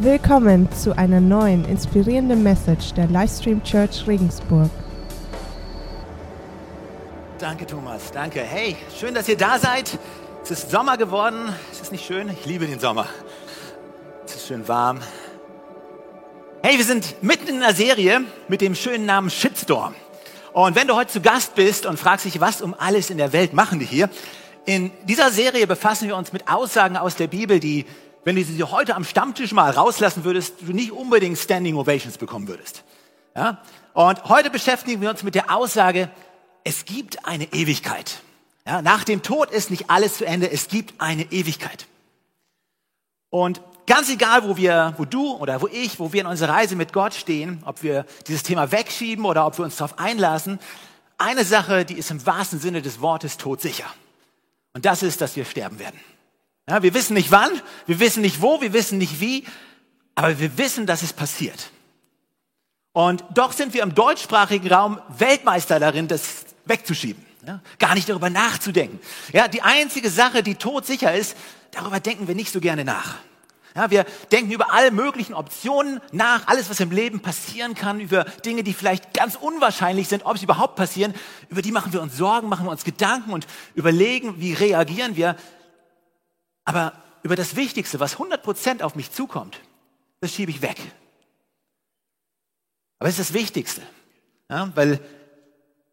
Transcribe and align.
Willkommen 0.00 0.70
zu 0.70 0.96
einer 0.96 1.20
neuen 1.20 1.64
inspirierenden 1.64 2.44
Message 2.44 2.92
der 2.94 3.08
Livestream 3.08 3.64
Church 3.64 4.06
Regensburg. 4.06 4.70
Danke, 7.40 7.66
Thomas. 7.66 8.12
Danke. 8.12 8.42
Hey, 8.42 8.76
schön, 8.96 9.12
dass 9.12 9.28
ihr 9.28 9.36
da 9.36 9.58
seid. 9.58 9.98
Es 10.44 10.52
ist 10.52 10.70
Sommer 10.70 10.96
geworden. 10.98 11.52
Es 11.72 11.80
ist 11.80 11.90
nicht 11.90 12.06
schön. 12.06 12.30
Ich 12.30 12.46
liebe 12.46 12.68
den 12.68 12.78
Sommer. 12.78 13.06
Es 14.24 14.36
ist 14.36 14.46
schön 14.46 14.68
warm. 14.68 15.00
Hey, 16.62 16.78
wir 16.78 16.84
sind 16.84 17.20
mitten 17.20 17.48
in 17.48 17.60
einer 17.60 17.74
Serie 17.74 18.20
mit 18.46 18.60
dem 18.60 18.76
schönen 18.76 19.04
Namen 19.04 19.30
Shitstorm. 19.30 19.96
Und 20.52 20.76
wenn 20.76 20.86
du 20.86 20.94
heute 20.94 21.10
zu 21.10 21.20
Gast 21.20 21.56
bist 21.56 21.86
und 21.86 21.98
fragst 21.98 22.24
dich, 22.24 22.40
was 22.40 22.62
um 22.62 22.72
alles 22.78 23.10
in 23.10 23.18
der 23.18 23.32
Welt 23.32 23.52
machen 23.52 23.80
die 23.80 23.84
hier, 23.86 24.08
in 24.64 24.92
dieser 25.08 25.32
Serie 25.32 25.66
befassen 25.66 26.06
wir 26.06 26.16
uns 26.16 26.32
mit 26.32 26.46
Aussagen 26.46 26.96
aus 26.96 27.16
der 27.16 27.26
Bibel, 27.26 27.58
die 27.58 27.84
wenn 28.28 28.36
du 28.36 28.44
sie 28.44 28.62
heute 28.62 28.94
am 28.94 29.04
Stammtisch 29.04 29.52
mal 29.52 29.70
rauslassen 29.70 30.22
würdest, 30.22 30.56
du 30.60 30.74
nicht 30.74 30.92
unbedingt 30.92 31.38
Standing 31.38 31.76
Ovations 31.76 32.18
bekommen 32.18 32.46
würdest. 32.46 32.84
Ja? 33.34 33.62
Und 33.94 34.22
heute 34.24 34.50
beschäftigen 34.50 35.00
wir 35.00 35.08
uns 35.08 35.22
mit 35.22 35.34
der 35.34 35.50
Aussage, 35.50 36.10
es 36.62 36.84
gibt 36.84 37.24
eine 37.24 37.50
Ewigkeit. 37.54 38.20
Ja? 38.66 38.82
Nach 38.82 39.04
dem 39.04 39.22
Tod 39.22 39.50
ist 39.50 39.70
nicht 39.70 39.88
alles 39.88 40.18
zu 40.18 40.26
Ende, 40.26 40.50
es 40.50 40.68
gibt 40.68 41.00
eine 41.00 41.22
Ewigkeit. 41.32 41.86
Und 43.30 43.62
ganz 43.86 44.10
egal, 44.10 44.46
wo 44.46 44.58
wir, 44.58 44.92
wo 44.98 45.06
du 45.06 45.34
oder 45.36 45.62
wo 45.62 45.66
ich, 45.66 45.98
wo 45.98 46.12
wir 46.12 46.20
in 46.20 46.26
unserer 46.26 46.52
Reise 46.52 46.76
mit 46.76 46.92
Gott 46.92 47.14
stehen, 47.14 47.62
ob 47.64 47.82
wir 47.82 48.04
dieses 48.26 48.42
Thema 48.42 48.70
wegschieben 48.70 49.24
oder 49.24 49.46
ob 49.46 49.56
wir 49.56 49.64
uns 49.64 49.76
darauf 49.76 49.98
einlassen, 49.98 50.58
eine 51.16 51.46
Sache, 51.46 51.86
die 51.86 51.94
ist 51.94 52.10
im 52.10 52.26
wahrsten 52.26 52.60
Sinne 52.60 52.82
des 52.82 53.00
Wortes 53.00 53.38
todsicher. 53.38 53.86
Und 54.74 54.84
das 54.84 55.02
ist, 55.02 55.22
dass 55.22 55.34
wir 55.34 55.46
sterben 55.46 55.78
werden. 55.78 55.98
Ja, 56.68 56.82
wir 56.82 56.92
wissen 56.92 57.14
nicht 57.14 57.30
wann, 57.30 57.50
wir 57.86 57.98
wissen 57.98 58.20
nicht 58.20 58.42
wo, 58.42 58.60
wir 58.60 58.72
wissen 58.72 58.98
nicht 58.98 59.20
wie, 59.20 59.44
aber 60.14 60.38
wir 60.38 60.58
wissen, 60.58 60.86
dass 60.86 61.02
es 61.02 61.12
passiert. 61.12 61.70
Und 62.92 63.24
doch 63.32 63.52
sind 63.52 63.72
wir 63.74 63.82
im 63.82 63.94
deutschsprachigen 63.94 64.70
Raum 64.70 65.00
Weltmeister 65.16 65.80
darin, 65.80 66.08
das 66.08 66.44
wegzuschieben. 66.66 67.24
Ja, 67.46 67.60
gar 67.78 67.94
nicht 67.94 68.08
darüber 68.08 68.28
nachzudenken. 68.28 69.00
Ja, 69.32 69.48
die 69.48 69.62
einzige 69.62 70.10
Sache, 70.10 70.42
die 70.42 70.56
todsicher 70.56 71.14
ist, 71.14 71.36
darüber 71.70 72.00
denken 72.00 72.28
wir 72.28 72.34
nicht 72.34 72.52
so 72.52 72.60
gerne 72.60 72.84
nach. 72.84 73.14
Ja, 73.74 73.90
wir 73.90 74.04
denken 74.32 74.50
über 74.50 74.72
alle 74.72 74.90
möglichen 74.90 75.34
Optionen 75.34 76.00
nach, 76.10 76.48
alles, 76.48 76.68
was 76.68 76.80
im 76.80 76.90
Leben 76.90 77.20
passieren 77.20 77.74
kann, 77.74 78.00
über 78.00 78.24
Dinge, 78.24 78.64
die 78.64 78.74
vielleicht 78.74 79.14
ganz 79.14 79.36
unwahrscheinlich 79.36 80.08
sind, 80.08 80.26
ob 80.26 80.36
sie 80.36 80.44
überhaupt 80.44 80.74
passieren. 80.74 81.14
Über 81.48 81.62
die 81.62 81.72
machen 81.72 81.92
wir 81.92 82.02
uns 82.02 82.16
Sorgen, 82.16 82.48
machen 82.48 82.66
wir 82.66 82.72
uns 82.72 82.84
Gedanken 82.84 83.32
und 83.32 83.46
überlegen, 83.74 84.40
wie 84.40 84.52
reagieren 84.52 85.16
wir. 85.16 85.36
Aber 86.68 86.92
über 87.22 87.34
das 87.34 87.56
Wichtigste, 87.56 87.98
was 87.98 88.18
100% 88.18 88.82
auf 88.82 88.94
mich 88.94 89.10
zukommt, 89.10 89.58
das 90.20 90.34
schiebe 90.34 90.50
ich 90.50 90.60
weg. 90.60 90.76
Aber 92.98 93.08
es 93.08 93.18
ist 93.18 93.30
das 93.30 93.34
Wichtigste, 93.34 93.80
ja, 94.50 94.70
weil 94.74 95.00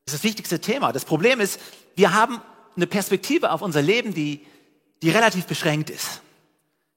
es 0.06 0.12
ist 0.12 0.16
das 0.16 0.24
wichtigste 0.26 0.60
Thema. 0.60 0.92
Das 0.92 1.06
Problem 1.06 1.40
ist, 1.40 1.62
wir 1.96 2.14
haben 2.14 2.42
eine 2.76 2.88
Perspektive 2.88 3.54
auf 3.54 3.62
unser 3.62 3.82
Leben, 3.82 4.14
die, 4.14 4.46
die 5.02 5.12
relativ 5.12 5.46
beschränkt 5.46 5.90
ist. 5.90 6.22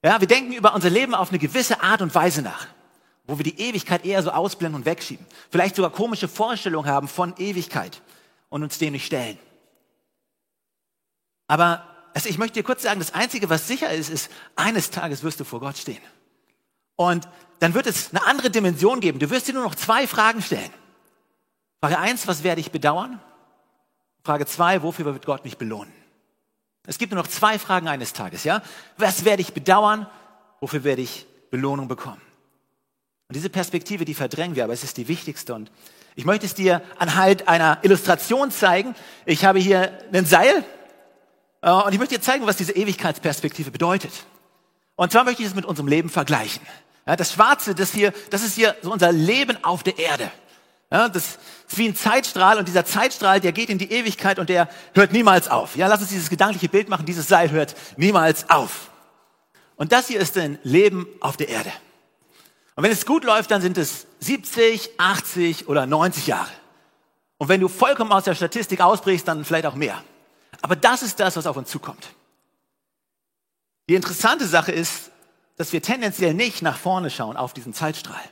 Ja, 0.04 0.20
wir 0.20 0.26
denken 0.26 0.54
über 0.54 0.74
unser 0.74 0.90
Leben 0.90 1.14
auf 1.14 1.28
eine 1.28 1.38
gewisse 1.38 1.80
Art 1.80 2.02
und 2.02 2.12
Weise 2.16 2.42
nach, 2.42 2.66
wo 3.28 3.38
wir 3.38 3.44
die 3.44 3.60
Ewigkeit 3.60 4.04
eher 4.04 4.24
so 4.24 4.32
ausblenden 4.32 4.80
und 4.80 4.86
wegschieben. 4.86 5.24
Vielleicht 5.52 5.76
sogar 5.76 5.92
komische 5.92 6.26
Vorstellungen 6.26 6.90
haben 6.90 7.06
von 7.06 7.32
Ewigkeit 7.38 8.02
und 8.48 8.64
uns 8.64 8.78
dem 8.78 8.94
nicht 8.94 9.06
stellen. 9.06 9.38
Aber 11.46 11.97
also 12.18 12.30
ich 12.30 12.38
möchte 12.38 12.54
dir 12.54 12.64
kurz 12.64 12.82
sagen, 12.82 12.98
das 12.98 13.14
Einzige, 13.14 13.48
was 13.48 13.68
sicher 13.68 13.92
ist, 13.92 14.10
ist, 14.10 14.28
eines 14.56 14.90
Tages 14.90 15.22
wirst 15.22 15.38
du 15.38 15.44
vor 15.44 15.60
Gott 15.60 15.78
stehen. 15.78 16.02
Und 16.96 17.28
dann 17.60 17.74
wird 17.74 17.86
es 17.86 18.10
eine 18.10 18.26
andere 18.26 18.50
Dimension 18.50 18.98
geben. 18.98 19.20
Du 19.20 19.30
wirst 19.30 19.46
dir 19.46 19.52
nur 19.52 19.62
noch 19.62 19.76
zwei 19.76 20.08
Fragen 20.08 20.42
stellen. 20.42 20.72
Frage 21.80 21.96
eins, 21.96 22.26
was 22.26 22.42
werde 22.42 22.60
ich 22.60 22.72
bedauern? 22.72 23.20
Frage 24.24 24.46
zwei, 24.46 24.82
wofür 24.82 25.04
wird 25.04 25.26
Gott 25.26 25.44
mich 25.44 25.58
belohnen? 25.58 25.92
Es 26.88 26.98
gibt 26.98 27.12
nur 27.12 27.22
noch 27.22 27.28
zwei 27.28 27.56
Fragen 27.56 27.86
eines 27.86 28.14
Tages, 28.14 28.42
ja? 28.42 28.62
Was 28.96 29.24
werde 29.24 29.40
ich 29.40 29.52
bedauern? 29.52 30.08
Wofür 30.58 30.82
werde 30.82 31.02
ich 31.02 31.24
Belohnung 31.52 31.86
bekommen? 31.86 32.20
Und 33.28 33.36
diese 33.36 33.48
Perspektive, 33.48 34.04
die 34.04 34.14
verdrängen 34.14 34.56
wir, 34.56 34.64
aber 34.64 34.72
es 34.72 34.82
ist 34.82 34.96
die 34.96 35.06
wichtigste. 35.06 35.54
Und 35.54 35.70
ich 36.16 36.24
möchte 36.24 36.46
es 36.46 36.54
dir 36.54 36.82
anhand 36.98 37.46
einer 37.46 37.78
Illustration 37.82 38.50
zeigen. 38.50 38.96
Ich 39.24 39.44
habe 39.44 39.60
hier 39.60 39.96
ein 40.12 40.26
Seil, 40.26 40.64
und 41.60 41.92
ich 41.92 41.98
möchte 41.98 42.14
dir 42.14 42.20
zeigen, 42.20 42.46
was 42.46 42.56
diese 42.56 42.72
Ewigkeitsperspektive 42.72 43.70
bedeutet. 43.70 44.12
Und 44.96 45.12
zwar 45.12 45.24
möchte 45.24 45.42
ich 45.42 45.48
es 45.48 45.54
mit 45.54 45.64
unserem 45.64 45.88
Leben 45.88 46.10
vergleichen. 46.10 46.66
Das 47.04 47.32
Schwarze, 47.32 47.74
das 47.74 47.92
hier, 47.92 48.12
das 48.30 48.42
ist 48.42 48.54
hier 48.54 48.76
so 48.82 48.92
unser 48.92 49.12
Leben 49.12 49.62
auf 49.64 49.82
der 49.82 49.98
Erde. 49.98 50.30
Ja, 50.90 51.08
das 51.08 51.38
ist 51.68 51.78
wie 51.78 51.88
ein 51.88 51.94
Zeitstrahl 51.94 52.58
und 52.58 52.66
dieser 52.66 52.84
Zeitstrahl, 52.84 53.40
der 53.40 53.52
geht 53.52 53.68
in 53.68 53.78
die 53.78 53.90
Ewigkeit 53.92 54.38
und 54.38 54.48
der 54.48 54.68
hört 54.94 55.12
niemals 55.12 55.48
auf. 55.48 55.76
Ja, 55.76 55.86
lass 55.86 56.00
uns 56.00 56.10
dieses 56.10 56.30
gedankliche 56.30 56.68
Bild 56.68 56.88
machen. 56.88 57.06
Dieses 57.06 57.28
Seil 57.28 57.50
hört 57.50 57.74
niemals 57.96 58.48
auf. 58.48 58.90
Und 59.76 59.92
das 59.92 60.08
hier 60.08 60.20
ist 60.20 60.36
ein 60.38 60.58
Leben 60.62 61.06
auf 61.20 61.36
der 61.36 61.48
Erde. 61.48 61.70
Und 62.74 62.84
wenn 62.84 62.92
es 62.92 63.04
gut 63.04 63.24
läuft, 63.24 63.50
dann 63.50 63.60
sind 63.60 63.76
es 63.76 64.06
70, 64.20 64.90
80 64.98 65.68
oder 65.68 65.86
90 65.86 66.26
Jahre. 66.26 66.50
Und 67.36 67.48
wenn 67.48 67.60
du 67.60 67.68
vollkommen 67.68 68.12
aus 68.12 68.24
der 68.24 68.34
Statistik 68.34 68.80
ausbrichst, 68.80 69.28
dann 69.28 69.44
vielleicht 69.44 69.66
auch 69.66 69.74
mehr. 69.74 70.02
Aber 70.62 70.76
das 70.76 71.02
ist 71.02 71.20
das, 71.20 71.36
was 71.36 71.46
auf 71.46 71.56
uns 71.56 71.70
zukommt. 71.70 72.08
Die 73.88 73.94
interessante 73.94 74.46
Sache 74.46 74.72
ist, 74.72 75.10
dass 75.56 75.72
wir 75.72 75.82
tendenziell 75.82 76.34
nicht 76.34 76.62
nach 76.62 76.76
vorne 76.76 77.10
schauen 77.10 77.36
auf 77.36 77.52
diesen 77.52 77.74
Zeitstrahl. 77.74 78.22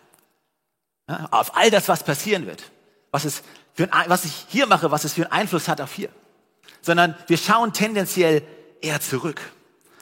Ja, 1.09 1.29
auf 1.31 1.57
all 1.57 1.71
das, 1.71 1.89
was 1.89 2.05
passieren 2.05 2.47
wird. 2.47 2.71
Was, 3.11 3.25
es 3.25 3.43
für 3.75 3.93
ein, 3.93 4.09
was 4.09 4.25
ich 4.25 4.47
hier 4.49 4.67
mache, 4.67 4.91
was 4.91 5.05
es 5.05 5.15
für 5.15 5.23
einen 5.23 5.33
Einfluss 5.33 5.69
hat 5.69 5.81
auf 5.81 5.93
hier. 5.93 6.11
Sondern 6.83 7.17
wir 7.27 7.39
schauen 7.39 7.73
tendenziell 7.73 8.43
eher 8.81 9.01
zurück. 9.01 9.41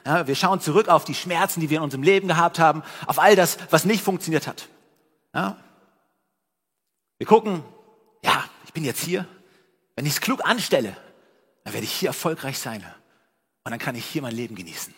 Ja, 0.06 0.26
wir 0.26 0.34
schauen 0.34 0.60
zurück 0.60 0.88
auf 0.88 1.04
die 1.04 1.14
Schmerzen, 1.14 1.60
die 1.60 1.70
wir 1.70 1.78
in 1.78 1.84
unserem 1.84 2.02
Leben 2.02 2.28
gehabt 2.28 2.58
haben, 2.58 2.82
auf 3.06 3.18
all 3.18 3.36
das, 3.36 3.56
was 3.70 3.84
nicht 3.84 4.02
funktioniert 4.02 4.46
hat. 4.46 4.68
Ja? 5.34 5.56
Wir 7.18 7.26
gucken, 7.26 7.62
ja, 8.22 8.44
ich 8.66 8.72
bin 8.72 8.84
jetzt 8.84 9.02
hier. 9.02 9.26
Wenn 9.96 10.04
ich 10.04 10.14
es 10.14 10.20
klug 10.20 10.44
anstelle, 10.44 10.96
dann 11.64 11.72
werde 11.72 11.84
ich 11.84 11.92
hier 11.92 12.10
erfolgreich 12.10 12.58
sein 12.58 12.84
und 13.64 13.70
dann 13.70 13.78
kann 13.78 13.96
ich 13.96 14.04
hier 14.04 14.22
mein 14.22 14.34
Leben 14.34 14.54
genießen. 14.54 14.94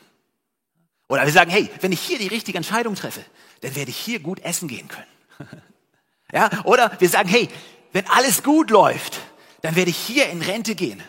Oder 1.09 1.25
wir 1.25 1.33
sagen, 1.33 1.51
hey, 1.51 1.71
wenn 1.81 1.93
ich 1.93 2.01
hier 2.01 2.19
die 2.19 2.27
richtige 2.27 2.59
Entscheidung 2.59 2.97
treffe, 2.97 3.25
dann 3.61 3.75
werde 3.77 3.91
ich 3.91 3.97
hier 3.97 4.19
gut 4.19 4.41
essen 4.41 4.69
gehen 4.69 4.89
können. 4.89 5.07
ja, 6.33 6.51
oder 6.65 6.91
wir 6.99 7.09
sagen, 7.09 7.29
hey, 7.29 7.49
wenn 7.93 8.07
alles 8.09 8.43
gut 8.43 8.71
läuft, 8.71 9.21
dann 9.63 9.77
werde 9.77 9.91
ich 9.91 9.97
hier 9.97 10.29
in 10.29 10.43
Rente 10.43 10.75
gehen 10.75 11.03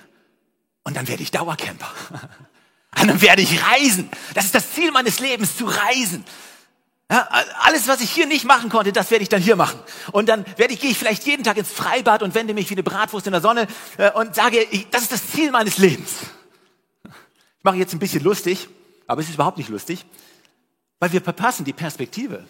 und 0.83 0.95
dann 0.95 1.07
werde 1.07 1.23
ich 1.23 1.31
Dauercamper. 1.31 1.91
und 3.01 3.07
dann 3.07 3.21
werde 3.21 3.41
ich 3.41 3.63
reisen. 3.65 4.09
Das 4.35 4.45
ist 4.45 4.55
das 4.55 4.71
Ziel 4.71 4.91
meines 4.91 5.19
Lebens, 5.19 5.57
zu 5.57 5.65
reisen. 5.65 6.23
Ja, 7.09 7.29
alles, 7.61 7.87
was 7.87 8.01
ich 8.01 8.11
hier 8.11 8.25
nicht 8.25 8.43
machen 8.43 8.69
konnte, 8.69 8.91
das 8.91 9.11
werde 9.11 9.23
ich 9.23 9.29
dann 9.29 9.41
hier 9.41 9.55
machen. 9.55 9.79
Und 10.11 10.27
dann 10.27 10.45
werde 10.57 10.73
ich, 10.73 10.81
gehe 10.81 10.91
ich 10.91 10.97
vielleicht 10.97 11.25
jeden 11.25 11.43
Tag 11.43 11.55
ins 11.55 11.71
Freibad 11.71 12.21
und 12.21 12.35
wende 12.35 12.53
mich 12.53 12.69
wie 12.69 12.73
eine 12.73 12.83
Bratwurst 12.83 13.27
in 13.27 13.31
der 13.31 13.41
Sonne 13.41 13.67
äh, 13.97 14.11
und 14.11 14.35
sage, 14.35 14.61
ich, 14.71 14.89
das 14.89 15.03
ist 15.03 15.13
das 15.13 15.31
Ziel 15.31 15.51
meines 15.51 15.77
Lebens. 15.77 16.15
Ich 17.05 17.63
mache 17.63 17.77
jetzt 17.77 17.93
ein 17.93 17.99
bisschen 17.99 18.23
lustig, 18.23 18.67
aber 19.07 19.21
es 19.21 19.29
ist 19.29 19.35
überhaupt 19.35 19.57
nicht 19.57 19.69
lustig, 19.69 20.05
weil 20.99 21.13
wir 21.13 21.21
verpassen 21.21 21.63
die 21.63 21.71
Perspektive, 21.71 22.45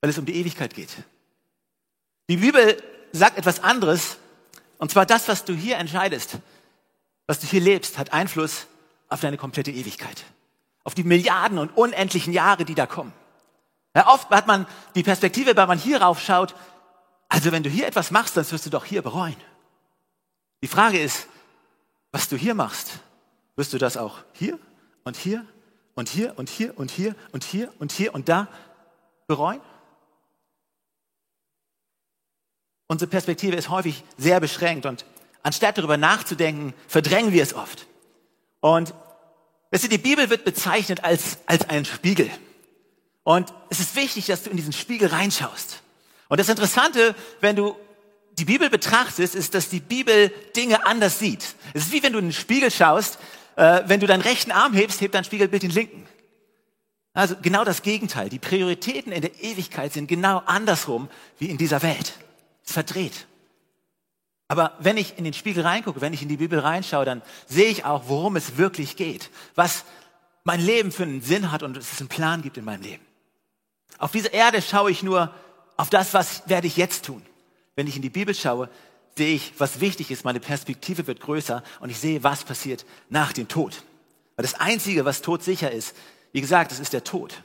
weil 0.00 0.10
es 0.10 0.18
um 0.18 0.24
die 0.24 0.34
Ewigkeit 0.34 0.74
geht. 0.74 0.90
Die 2.28 2.38
Bibel 2.38 2.82
sagt 3.12 3.38
etwas 3.38 3.62
anderes, 3.62 4.16
und 4.78 4.90
zwar 4.90 5.06
das, 5.06 5.28
was 5.28 5.44
du 5.44 5.54
hier 5.54 5.76
entscheidest, 5.76 6.38
was 7.28 7.38
du 7.38 7.46
hier 7.46 7.60
lebst, 7.60 7.98
hat 7.98 8.12
Einfluss 8.12 8.66
auf 9.08 9.20
deine 9.20 9.36
komplette 9.36 9.70
Ewigkeit 9.70 10.24
auf 10.84 10.94
die 10.94 11.04
Milliarden 11.04 11.58
und 11.58 11.76
unendlichen 11.76 12.32
Jahre, 12.32 12.64
die 12.64 12.74
da 12.74 12.86
kommen. 12.86 13.12
Ja, 13.96 14.08
oft 14.08 14.30
hat 14.30 14.46
man 14.46 14.66
die 14.94 15.02
Perspektive, 15.02 15.56
wenn 15.56 15.68
man 15.68 15.78
hier 15.78 16.02
rauf 16.02 16.20
schaut, 16.20 16.54
also 17.28 17.52
wenn 17.52 17.62
du 17.62 17.70
hier 17.70 17.86
etwas 17.86 18.10
machst, 18.10 18.36
dann 18.36 18.50
wirst 18.50 18.66
du 18.66 18.70
doch 18.70 18.84
hier 18.84 19.02
bereuen. 19.02 19.36
Die 20.62 20.68
Frage 20.68 21.00
ist, 21.00 21.26
was 22.12 22.28
du 22.28 22.36
hier 22.36 22.54
machst, 22.54 23.00
wirst 23.56 23.72
du 23.72 23.78
das 23.78 23.96
auch 23.96 24.18
hier 24.32 24.58
und 25.04 25.16
hier 25.16 25.44
und 25.94 26.08
hier 26.08 26.38
und 26.38 26.48
hier 26.48 26.78
und 26.78 26.90
hier 26.90 27.14
und 27.32 27.44
hier 27.44 27.72
und 27.78 27.92
hier 27.92 28.14
und 28.14 28.28
da 28.28 28.48
bereuen? 29.26 29.60
Unsere 32.86 33.10
Perspektive 33.10 33.56
ist 33.56 33.68
häufig 33.68 34.04
sehr 34.16 34.40
beschränkt 34.40 34.86
und 34.86 35.04
anstatt 35.42 35.78
darüber 35.78 35.96
nachzudenken, 35.96 36.74
verdrängen 36.86 37.32
wir 37.32 37.42
es 37.42 37.54
oft. 37.54 37.86
Und 38.60 38.94
Weißt 39.74 39.82
du, 39.82 39.88
die 39.88 39.98
Bibel 39.98 40.30
wird 40.30 40.44
bezeichnet 40.44 41.02
als, 41.02 41.38
als 41.46 41.68
ein 41.68 41.84
Spiegel. 41.84 42.30
Und 43.24 43.52
es 43.70 43.80
ist 43.80 43.96
wichtig, 43.96 44.26
dass 44.26 44.44
du 44.44 44.50
in 44.50 44.56
diesen 44.56 44.72
Spiegel 44.72 45.08
reinschaust. 45.08 45.82
Und 46.28 46.38
das 46.38 46.48
Interessante, 46.48 47.16
wenn 47.40 47.56
du 47.56 47.74
die 48.38 48.44
Bibel 48.44 48.70
betrachtest, 48.70 49.34
ist, 49.34 49.52
dass 49.52 49.70
die 49.70 49.80
Bibel 49.80 50.32
Dinge 50.54 50.86
anders 50.86 51.18
sieht. 51.18 51.56
Es 51.72 51.86
ist 51.86 51.92
wie 51.92 52.04
wenn 52.04 52.12
du 52.12 52.20
in 52.20 52.26
den 52.26 52.32
Spiegel 52.32 52.70
schaust, 52.70 53.18
äh, 53.56 53.82
wenn 53.86 53.98
du 53.98 54.06
deinen 54.06 54.20
rechten 54.20 54.52
Arm 54.52 54.74
hebst, 54.74 55.00
hebt 55.00 55.16
dein 55.16 55.24
Spiegelbild 55.24 55.64
den 55.64 55.72
linken. 55.72 56.06
Also 57.12 57.34
genau 57.42 57.64
das 57.64 57.82
Gegenteil. 57.82 58.28
Die 58.28 58.38
Prioritäten 58.38 59.10
in 59.10 59.22
der 59.22 59.42
Ewigkeit 59.42 59.92
sind 59.92 60.06
genau 60.06 60.40
andersrum 60.46 61.08
wie 61.40 61.50
in 61.50 61.58
dieser 61.58 61.82
Welt. 61.82 62.12
Es 62.64 62.74
verdreht. 62.74 63.26
Aber 64.48 64.72
wenn 64.78 64.96
ich 64.96 65.16
in 65.18 65.24
den 65.24 65.32
Spiegel 65.32 65.62
reingucke, 65.62 66.00
wenn 66.00 66.12
ich 66.12 66.22
in 66.22 66.28
die 66.28 66.36
Bibel 66.36 66.58
reinschaue, 66.58 67.04
dann 67.04 67.22
sehe 67.46 67.70
ich 67.70 67.84
auch, 67.84 68.04
worum 68.08 68.36
es 68.36 68.56
wirklich 68.56 68.96
geht. 68.96 69.30
Was 69.54 69.84
mein 70.44 70.60
Leben 70.60 70.92
für 70.92 71.04
einen 71.04 71.22
Sinn 71.22 71.50
hat 71.50 71.62
und 71.62 71.76
es 71.76 72.00
einen 72.00 72.08
Plan 72.08 72.42
gibt 72.42 72.58
in 72.58 72.64
meinem 72.64 72.82
Leben. 72.82 73.04
Auf 73.98 74.12
dieser 74.12 74.32
Erde 74.32 74.60
schaue 74.60 74.90
ich 74.90 75.02
nur 75.02 75.34
auf 75.76 75.90
das, 75.90 76.14
was 76.14 76.48
werde 76.48 76.66
ich 76.66 76.76
jetzt 76.76 77.06
tun. 77.06 77.22
Wenn 77.74 77.86
ich 77.86 77.96
in 77.96 78.02
die 78.02 78.10
Bibel 78.10 78.34
schaue, 78.34 78.68
sehe 79.16 79.34
ich, 79.34 79.54
was 79.58 79.80
wichtig 79.80 80.10
ist. 80.10 80.24
Meine 80.24 80.40
Perspektive 80.40 81.06
wird 81.06 81.20
größer 81.20 81.62
und 81.80 81.90
ich 81.90 81.98
sehe, 81.98 82.22
was 82.22 82.44
passiert 82.44 82.84
nach 83.08 83.32
dem 83.32 83.48
Tod. 83.48 83.82
Weil 84.36 84.42
das 84.42 84.54
Einzige, 84.54 85.04
was 85.04 85.22
todsicher 85.22 85.70
ist, 85.70 85.96
wie 86.32 86.40
gesagt, 86.40 86.72
das 86.72 86.80
ist 86.80 86.92
der 86.92 87.04
Tod. 87.04 87.42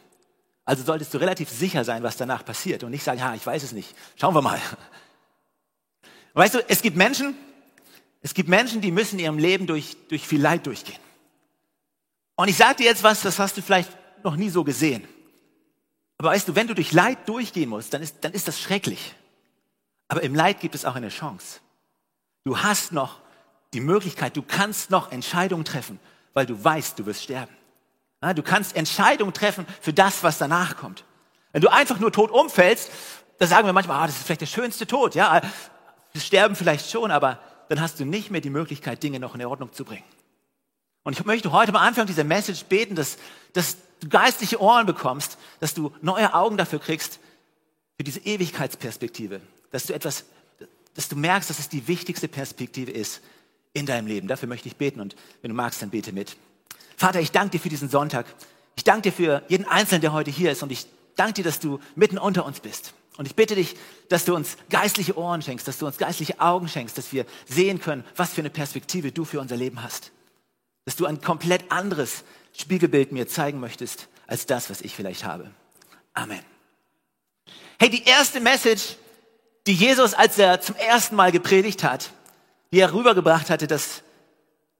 Also 0.65 0.83
solltest 0.83 1.13
du 1.13 1.19
relativ 1.19 1.49
sicher 1.49 1.83
sein, 1.83 2.03
was 2.03 2.17
danach 2.17 2.43
passiert 2.43 2.83
und 2.83 2.91
nicht 2.91 3.03
sagen, 3.03 3.19
ja, 3.19 3.33
ich 3.33 3.45
weiß 3.45 3.63
es 3.63 3.71
nicht. 3.71 3.95
Schauen 4.15 4.35
wir 4.35 4.41
mal. 4.41 4.59
Weißt 6.39 6.53
du, 6.53 6.69
es 6.69 6.81
gibt 6.81 6.95
Menschen, 6.95 7.35
es 8.21 8.33
gibt 8.33 8.47
Menschen, 8.47 8.79
die 8.79 8.91
müssen 8.93 9.19
in 9.19 9.25
ihrem 9.25 9.37
Leben 9.37 9.67
durch, 9.67 9.97
durch 10.07 10.25
viel 10.25 10.41
Leid 10.41 10.65
durchgehen. 10.65 10.99
Und 12.37 12.47
ich 12.47 12.55
sage 12.55 12.77
dir 12.77 12.85
jetzt 12.85 13.03
was, 13.03 13.23
das 13.23 13.39
hast 13.39 13.57
du 13.57 13.61
vielleicht 13.61 13.91
noch 14.23 14.37
nie 14.37 14.49
so 14.49 14.63
gesehen. 14.63 15.05
Aber 16.17 16.29
weißt 16.29 16.47
du, 16.47 16.55
wenn 16.55 16.67
du 16.67 16.75
durch 16.75 16.93
Leid 16.93 17.27
durchgehen 17.27 17.67
musst, 17.67 17.93
dann 17.93 18.01
ist, 18.01 18.19
dann 18.21 18.31
ist 18.31 18.47
das 18.47 18.57
schrecklich. 18.57 19.15
Aber 20.07 20.23
im 20.23 20.33
Leid 20.33 20.61
gibt 20.61 20.75
es 20.75 20.85
auch 20.85 20.95
eine 20.95 21.09
Chance. 21.09 21.59
Du 22.45 22.57
hast 22.57 22.93
noch 22.93 23.19
die 23.73 23.81
Möglichkeit, 23.81 24.37
du 24.37 24.41
kannst 24.41 24.91
noch 24.91 25.11
Entscheidungen 25.11 25.65
treffen, 25.65 25.99
weil 26.33 26.45
du 26.45 26.63
weißt, 26.63 26.97
du 26.99 27.05
wirst 27.05 27.23
sterben. 27.23 27.53
Du 28.33 28.43
kannst 28.43 28.77
Entscheidungen 28.77 29.33
treffen 29.33 29.65
für 29.81 29.91
das, 29.91 30.23
was 30.23 30.37
danach 30.37 30.77
kommt. 30.77 31.03
Wenn 31.51 31.61
du 31.61 31.67
einfach 31.67 31.99
nur 31.99 32.13
tot 32.13 32.31
umfällst, 32.31 32.91
da 33.39 33.45
sagen 33.45 33.67
wir 33.67 33.73
manchmal, 33.73 34.03
ah, 34.03 34.07
das 34.07 34.15
ist 34.15 34.25
vielleicht 34.25 34.39
der 34.39 34.45
schönste 34.45 34.87
Tod. 34.87 35.15
Ja, 35.15 35.41
wir 36.13 36.21
sterben 36.21 36.55
vielleicht 36.55 36.89
schon, 36.89 37.11
aber 37.11 37.39
dann 37.69 37.81
hast 37.81 37.99
du 37.99 38.05
nicht 38.05 38.31
mehr 38.31 38.41
die 38.41 38.49
Möglichkeit, 38.49 39.03
Dinge 39.03 39.19
noch 39.19 39.35
in 39.35 39.45
Ordnung 39.45 39.71
zu 39.73 39.85
bringen. 39.85 40.03
Und 41.03 41.13
ich 41.13 41.25
möchte 41.25 41.51
heute 41.51 41.69
am 41.69 41.77
Anfang 41.77 42.07
dieser 42.07 42.23
Message 42.23 42.65
beten, 42.65 42.95
dass, 42.95 43.17
dass 43.53 43.77
du 43.99 44.09
geistliche 44.09 44.61
Ohren 44.61 44.85
bekommst, 44.85 45.37
dass 45.59 45.73
du 45.73 45.91
neue 46.01 46.33
Augen 46.33 46.57
dafür 46.57 46.79
kriegst, 46.79 47.19
für 47.97 48.03
diese 48.03 48.19
Ewigkeitsperspektive, 48.21 49.41
dass 49.71 49.85
du 49.85 49.93
etwas, 49.93 50.25
dass 50.95 51.09
du 51.09 51.15
merkst, 51.15 51.49
dass 51.49 51.59
es 51.59 51.67
die 51.67 51.87
wichtigste 51.87 52.27
Perspektive 52.27 52.91
ist 52.91 53.21
in 53.73 53.85
deinem 53.85 54.07
Leben. 54.07 54.27
Dafür 54.27 54.47
möchte 54.47 54.67
ich 54.67 54.77
beten 54.77 54.99
und 55.01 55.15
wenn 55.41 55.49
du 55.49 55.55
magst, 55.55 55.81
dann 55.81 55.89
bete 55.89 56.13
mit. 56.13 56.37
Vater, 56.95 57.19
ich 57.19 57.31
danke 57.31 57.51
dir 57.51 57.59
für 57.59 57.69
diesen 57.69 57.89
Sonntag. 57.89 58.25
Ich 58.75 58.83
danke 58.83 59.09
dir 59.09 59.11
für 59.11 59.43
jeden 59.47 59.65
Einzelnen, 59.65 60.01
der 60.01 60.13
heute 60.13 60.31
hier 60.31 60.51
ist. 60.51 60.63
Und 60.63 60.71
ich 60.71 60.85
danke 61.15 61.33
dir, 61.33 61.43
dass 61.43 61.59
du 61.59 61.79
mitten 61.95 62.17
unter 62.17 62.45
uns 62.45 62.61
bist. 62.61 62.93
Und 63.19 63.25
ich 63.25 63.35
bitte 63.35 63.53
dich, 63.55 63.75
dass 64.07 64.23
du 64.23 64.33
uns 64.33 64.55
geistliche 64.69 65.17
Ohren 65.17 65.41
schenkst, 65.41 65.67
dass 65.67 65.77
du 65.77 65.85
uns 65.85 65.97
geistliche 65.97 66.39
Augen 66.39 66.69
schenkst, 66.69 66.97
dass 66.97 67.11
wir 67.11 67.25
sehen 67.45 67.81
können, 67.81 68.05
was 68.15 68.31
für 68.31 68.39
eine 68.39 68.49
Perspektive 68.49 69.11
du 69.11 69.25
für 69.25 69.41
unser 69.41 69.57
Leben 69.57 69.83
hast. 69.83 70.13
Dass 70.85 70.95
du 70.95 71.05
ein 71.05 71.19
komplett 71.19 71.69
anderes 71.69 72.23
Spiegelbild 72.57 73.11
mir 73.11 73.27
zeigen 73.27 73.59
möchtest, 73.59 74.07
als 74.25 74.45
das, 74.45 74.69
was 74.69 74.79
ich 74.79 74.95
vielleicht 74.95 75.25
habe. 75.25 75.51
Amen. 76.13 76.39
Hey, 77.77 77.89
die 77.89 78.05
erste 78.05 78.39
Message, 78.39 78.95
die 79.67 79.73
Jesus, 79.73 80.13
als 80.13 80.39
er 80.39 80.61
zum 80.61 80.77
ersten 80.77 81.17
Mal 81.17 81.33
gepredigt 81.33 81.83
hat, 81.83 82.11
die 82.71 82.79
er 82.79 82.93
rübergebracht 82.93 83.49
hatte, 83.49 83.67
das 83.67 84.01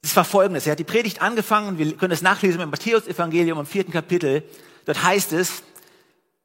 es 0.01 0.15
war 0.15 0.24
folgendes. 0.24 0.65
Er 0.65 0.71
hat 0.71 0.80
die 0.80 0.86
Predigt 0.86 1.21
angefangen, 1.21 1.77
wir 1.77 1.97
können 1.97 2.13
es 2.13 2.21
nachlesen 2.21 2.62
im 2.62 2.69
Matthäus-Evangelium 2.69 3.59
im 3.59 3.65
vierten 3.65 3.91
Kapitel. 3.91 4.44
Dort 4.86 5.03
heißt 5.03 5.33
es, 5.33 5.62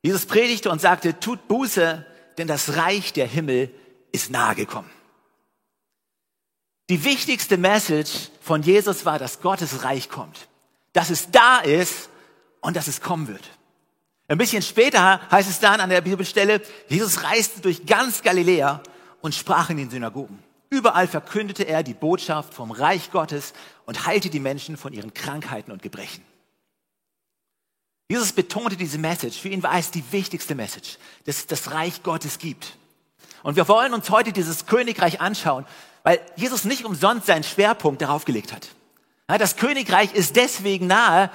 Jesus 0.04 0.26
predigte 0.26 0.70
und 0.70 0.82
sagte, 0.82 1.18
tut 1.18 1.48
Buße, 1.48 2.04
denn 2.36 2.46
das 2.46 2.76
Reich 2.76 3.14
der 3.14 3.26
Himmel 3.26 3.74
ist 4.12 4.30
nahe 4.30 4.54
gekommen. 4.54 4.90
Die 6.90 7.04
wichtigste 7.04 7.56
Message 7.56 8.28
von 8.42 8.60
Jesus 8.62 9.06
war, 9.06 9.18
dass 9.18 9.40
Gottes 9.40 9.82
Reich 9.82 10.10
kommt. 10.10 10.48
Dass 10.92 11.08
es 11.08 11.30
da 11.30 11.60
ist 11.60 12.10
und 12.60 12.76
dass 12.76 12.86
es 12.86 13.00
kommen 13.00 13.28
wird. 13.28 13.48
Ein 14.28 14.36
bisschen 14.36 14.60
später 14.60 15.22
heißt 15.30 15.48
es 15.48 15.58
dann 15.58 15.80
an 15.80 15.88
der 15.88 16.02
Bibelstelle, 16.02 16.60
Jesus 16.88 17.22
reiste 17.22 17.62
durch 17.62 17.86
ganz 17.86 18.20
Galiläa 18.20 18.82
und 19.22 19.34
sprach 19.34 19.70
in 19.70 19.78
den 19.78 19.88
Synagogen. 19.88 20.38
Überall 20.68 21.08
verkündete 21.08 21.62
er 21.62 21.82
die 21.82 21.94
Botschaft 21.94 22.52
vom 22.52 22.72
Reich 22.72 23.10
Gottes 23.10 23.54
und 23.86 24.04
heilte 24.04 24.28
die 24.28 24.40
Menschen 24.40 24.76
von 24.76 24.92
ihren 24.92 25.14
Krankheiten 25.14 25.72
und 25.72 25.80
Gebrechen. 25.80 26.22
Jesus 28.08 28.32
betonte 28.32 28.76
diese 28.76 28.98
Message. 28.98 29.38
Für 29.38 29.48
ihn 29.48 29.62
war 29.62 29.78
es 29.78 29.90
die 29.90 30.04
wichtigste 30.12 30.54
Message, 30.54 30.98
dass 31.24 31.38
es 31.38 31.46
das 31.46 31.70
Reich 31.72 32.02
Gottes 32.02 32.38
gibt. 32.38 32.76
Und 33.42 33.56
wir 33.56 33.66
wollen 33.68 33.94
uns 33.94 34.10
heute 34.10 34.32
dieses 34.32 34.66
Königreich 34.66 35.20
anschauen, 35.20 35.66
weil 36.02 36.20
Jesus 36.36 36.64
nicht 36.64 36.84
umsonst 36.84 37.26
seinen 37.26 37.44
Schwerpunkt 37.44 38.02
darauf 38.02 38.24
gelegt 38.24 38.52
hat. 38.52 38.68
Das 39.26 39.56
Königreich 39.56 40.12
ist 40.14 40.36
deswegen 40.36 40.86
nahe, 40.86 41.30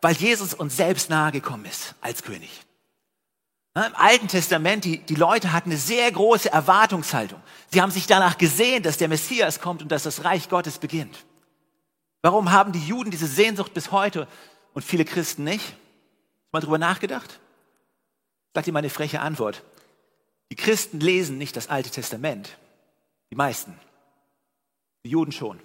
weil 0.00 0.14
Jesus 0.14 0.54
uns 0.54 0.76
selbst 0.76 1.10
nahe 1.10 1.32
gekommen 1.32 1.66
ist 1.66 1.94
als 2.00 2.22
König. 2.22 2.50
Im 3.74 3.94
Alten 3.94 4.28
Testament, 4.28 4.84
die, 4.84 4.98
die 4.98 5.14
Leute 5.14 5.52
hatten 5.52 5.70
eine 5.70 5.78
sehr 5.78 6.10
große 6.10 6.50
Erwartungshaltung. 6.50 7.40
Sie 7.70 7.80
haben 7.80 7.92
sich 7.92 8.06
danach 8.06 8.38
gesehen, 8.38 8.82
dass 8.82 8.96
der 8.96 9.08
Messias 9.08 9.60
kommt 9.60 9.82
und 9.82 9.92
dass 9.92 10.02
das 10.02 10.24
Reich 10.24 10.48
Gottes 10.48 10.78
beginnt. 10.78 11.24
Warum 12.22 12.50
haben 12.50 12.72
die 12.72 12.84
Juden 12.84 13.10
diese 13.10 13.26
Sehnsucht 13.28 13.74
bis 13.74 13.92
heute 13.92 14.26
und 14.74 14.84
viele 14.84 15.04
Christen 15.04 15.44
nicht? 15.44 15.76
Mal 16.52 16.60
drüber 16.60 16.78
nachgedacht? 16.78 17.40
Sag 18.54 18.64
dir 18.64 18.72
mal 18.72 18.80
eine 18.80 18.90
freche 18.90 19.20
Antwort. 19.20 19.62
Die 20.50 20.56
Christen 20.56 21.00
lesen 21.00 21.38
nicht 21.38 21.56
das 21.56 21.68
Alte 21.68 21.90
Testament. 21.90 22.56
Die 23.30 23.36
meisten. 23.36 23.78
Die 25.04 25.10
Juden 25.10 25.32
schon. 25.32 25.60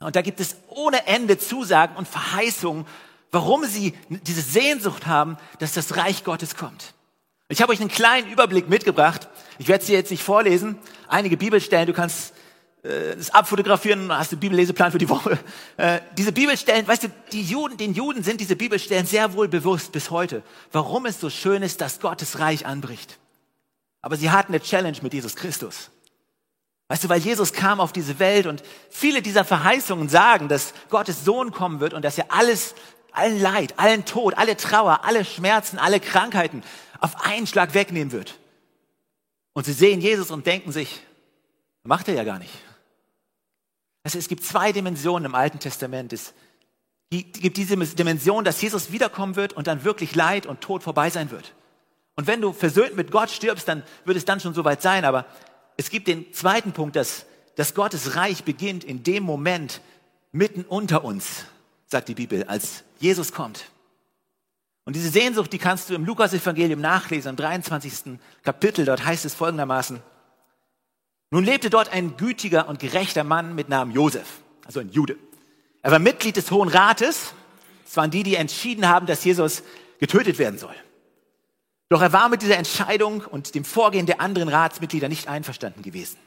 Und 0.00 0.14
da 0.14 0.22
gibt 0.22 0.40
es 0.40 0.56
ohne 0.68 1.06
Ende 1.06 1.38
Zusagen 1.38 1.96
und 1.96 2.06
Verheißungen, 2.06 2.86
warum 3.30 3.64
sie 3.64 3.94
diese 4.08 4.42
Sehnsucht 4.42 5.06
haben, 5.06 5.36
dass 5.58 5.72
das 5.72 5.96
Reich 5.96 6.24
Gottes 6.24 6.54
kommt. 6.54 6.94
Ich 7.48 7.62
habe 7.62 7.72
euch 7.72 7.80
einen 7.80 7.88
kleinen 7.88 8.30
Überblick 8.30 8.68
mitgebracht. 8.68 9.28
Ich 9.58 9.68
werde 9.68 9.84
sie 9.84 9.94
jetzt 9.94 10.10
nicht 10.10 10.22
vorlesen. 10.22 10.78
Einige 11.08 11.36
Bibelstellen, 11.36 11.86
du 11.86 11.94
kannst 11.94 12.34
das 12.88 13.30
abfotografieren, 13.30 14.10
hast 14.10 14.32
du 14.32 14.36
Bibelleseplan 14.36 14.92
für 14.92 14.98
die 14.98 15.08
Woche. 15.08 15.38
Äh, 15.76 16.00
diese 16.16 16.32
Bibelstellen, 16.32 16.86
weißt 16.86 17.04
du, 17.04 17.08
die 17.32 17.42
Juden, 17.42 17.76
den 17.76 17.92
Juden 17.92 18.22
sind 18.22 18.40
diese 18.40 18.56
Bibelstellen 18.56 19.06
sehr 19.06 19.34
wohl 19.34 19.48
bewusst 19.48 19.92
bis 19.92 20.10
heute, 20.10 20.42
warum 20.72 21.06
es 21.06 21.20
so 21.20 21.30
schön 21.30 21.62
ist, 21.62 21.80
dass 21.80 22.00
Gottes 22.00 22.38
Reich 22.38 22.66
anbricht. 22.66 23.18
Aber 24.00 24.16
sie 24.16 24.30
hatten 24.30 24.52
eine 24.52 24.62
Challenge 24.62 24.96
mit 25.02 25.12
Jesus 25.12 25.36
Christus. 25.36 25.90
Weißt 26.88 27.04
du, 27.04 27.08
weil 27.10 27.20
Jesus 27.20 27.52
kam 27.52 27.80
auf 27.80 27.92
diese 27.92 28.18
Welt 28.18 28.46
und 28.46 28.62
viele 28.88 29.20
dieser 29.20 29.44
Verheißungen 29.44 30.08
sagen, 30.08 30.48
dass 30.48 30.72
Gottes 30.88 31.24
Sohn 31.24 31.52
kommen 31.52 31.80
wird 31.80 31.92
und 31.92 32.02
dass 32.02 32.16
er 32.16 32.32
alles, 32.32 32.74
allen 33.12 33.40
Leid, 33.40 33.74
allen 33.78 34.06
Tod, 34.06 34.38
alle 34.38 34.56
Trauer, 34.56 35.04
alle 35.04 35.24
Schmerzen, 35.24 35.78
alle 35.78 36.00
Krankheiten, 36.00 36.62
auf 37.00 37.24
einen 37.26 37.46
Schlag 37.46 37.74
wegnehmen 37.74 38.12
wird. 38.12 38.38
Und 39.52 39.66
sie 39.66 39.74
sehen 39.74 40.00
Jesus 40.00 40.30
und 40.30 40.46
denken 40.46 40.72
sich, 40.72 41.02
macht 41.82 42.08
er 42.08 42.14
ja 42.14 42.24
gar 42.24 42.38
nicht. 42.38 42.52
Also 44.08 44.20
es 44.20 44.28
gibt 44.28 44.42
zwei 44.42 44.72
Dimensionen 44.72 45.26
im 45.26 45.34
Alten 45.34 45.58
Testament. 45.58 46.14
Es 46.14 46.32
gibt 47.10 47.58
diese 47.58 47.76
Dimension, 47.76 48.42
dass 48.42 48.58
Jesus 48.62 48.90
wiederkommen 48.90 49.36
wird 49.36 49.52
und 49.52 49.66
dann 49.66 49.84
wirklich 49.84 50.14
Leid 50.14 50.46
und 50.46 50.62
Tod 50.62 50.82
vorbei 50.82 51.10
sein 51.10 51.30
wird. 51.30 51.52
Und 52.16 52.26
wenn 52.26 52.40
du 52.40 52.54
versöhnt 52.54 52.96
mit 52.96 53.10
Gott 53.10 53.28
stirbst, 53.28 53.68
dann 53.68 53.82
wird 54.06 54.16
es 54.16 54.24
dann 54.24 54.40
schon 54.40 54.54
soweit 54.54 54.80
sein. 54.80 55.04
Aber 55.04 55.26
es 55.76 55.90
gibt 55.90 56.08
den 56.08 56.32
zweiten 56.32 56.72
Punkt, 56.72 56.96
dass, 56.96 57.26
dass 57.56 57.74
Gottes 57.74 58.16
Reich 58.16 58.44
beginnt 58.44 58.82
in 58.82 59.02
dem 59.02 59.24
Moment 59.24 59.82
mitten 60.32 60.62
unter 60.62 61.04
uns, 61.04 61.44
sagt 61.86 62.08
die 62.08 62.14
Bibel, 62.14 62.44
als 62.44 62.84
Jesus 63.00 63.34
kommt. 63.34 63.66
Und 64.86 64.96
diese 64.96 65.10
Sehnsucht, 65.10 65.52
die 65.52 65.58
kannst 65.58 65.90
du 65.90 65.94
im 65.94 66.06
Lukas-Evangelium 66.06 66.80
nachlesen, 66.80 67.28
im 67.28 67.36
23. 67.36 68.18
Kapitel. 68.42 68.86
Dort 68.86 69.04
heißt 69.04 69.26
es 69.26 69.34
folgendermaßen. 69.34 70.00
Nun 71.30 71.44
lebte 71.44 71.70
dort 71.70 71.92
ein 71.92 72.16
gütiger 72.16 72.68
und 72.68 72.80
gerechter 72.80 73.24
Mann 73.24 73.54
mit 73.54 73.68
Namen 73.68 73.92
Josef, 73.92 74.40
also 74.64 74.80
ein 74.80 74.90
Jude. 74.90 75.16
Er 75.82 75.90
war 75.90 75.98
Mitglied 75.98 76.36
des 76.36 76.50
Hohen 76.50 76.68
Rates. 76.68 77.34
Es 77.86 77.96
waren 77.96 78.10
die, 78.10 78.22
die 78.22 78.34
entschieden 78.34 78.88
haben, 78.88 79.06
dass 79.06 79.24
Jesus 79.24 79.62
getötet 79.98 80.38
werden 80.38 80.58
soll. 80.58 80.74
Doch 81.88 82.02
er 82.02 82.12
war 82.12 82.28
mit 82.28 82.42
dieser 82.42 82.56
Entscheidung 82.56 83.22
und 83.22 83.54
dem 83.54 83.64
Vorgehen 83.64 84.06
der 84.06 84.20
anderen 84.20 84.48
Ratsmitglieder 84.48 85.08
nicht 85.08 85.28
einverstanden 85.28 85.82
gewesen. 85.82 86.18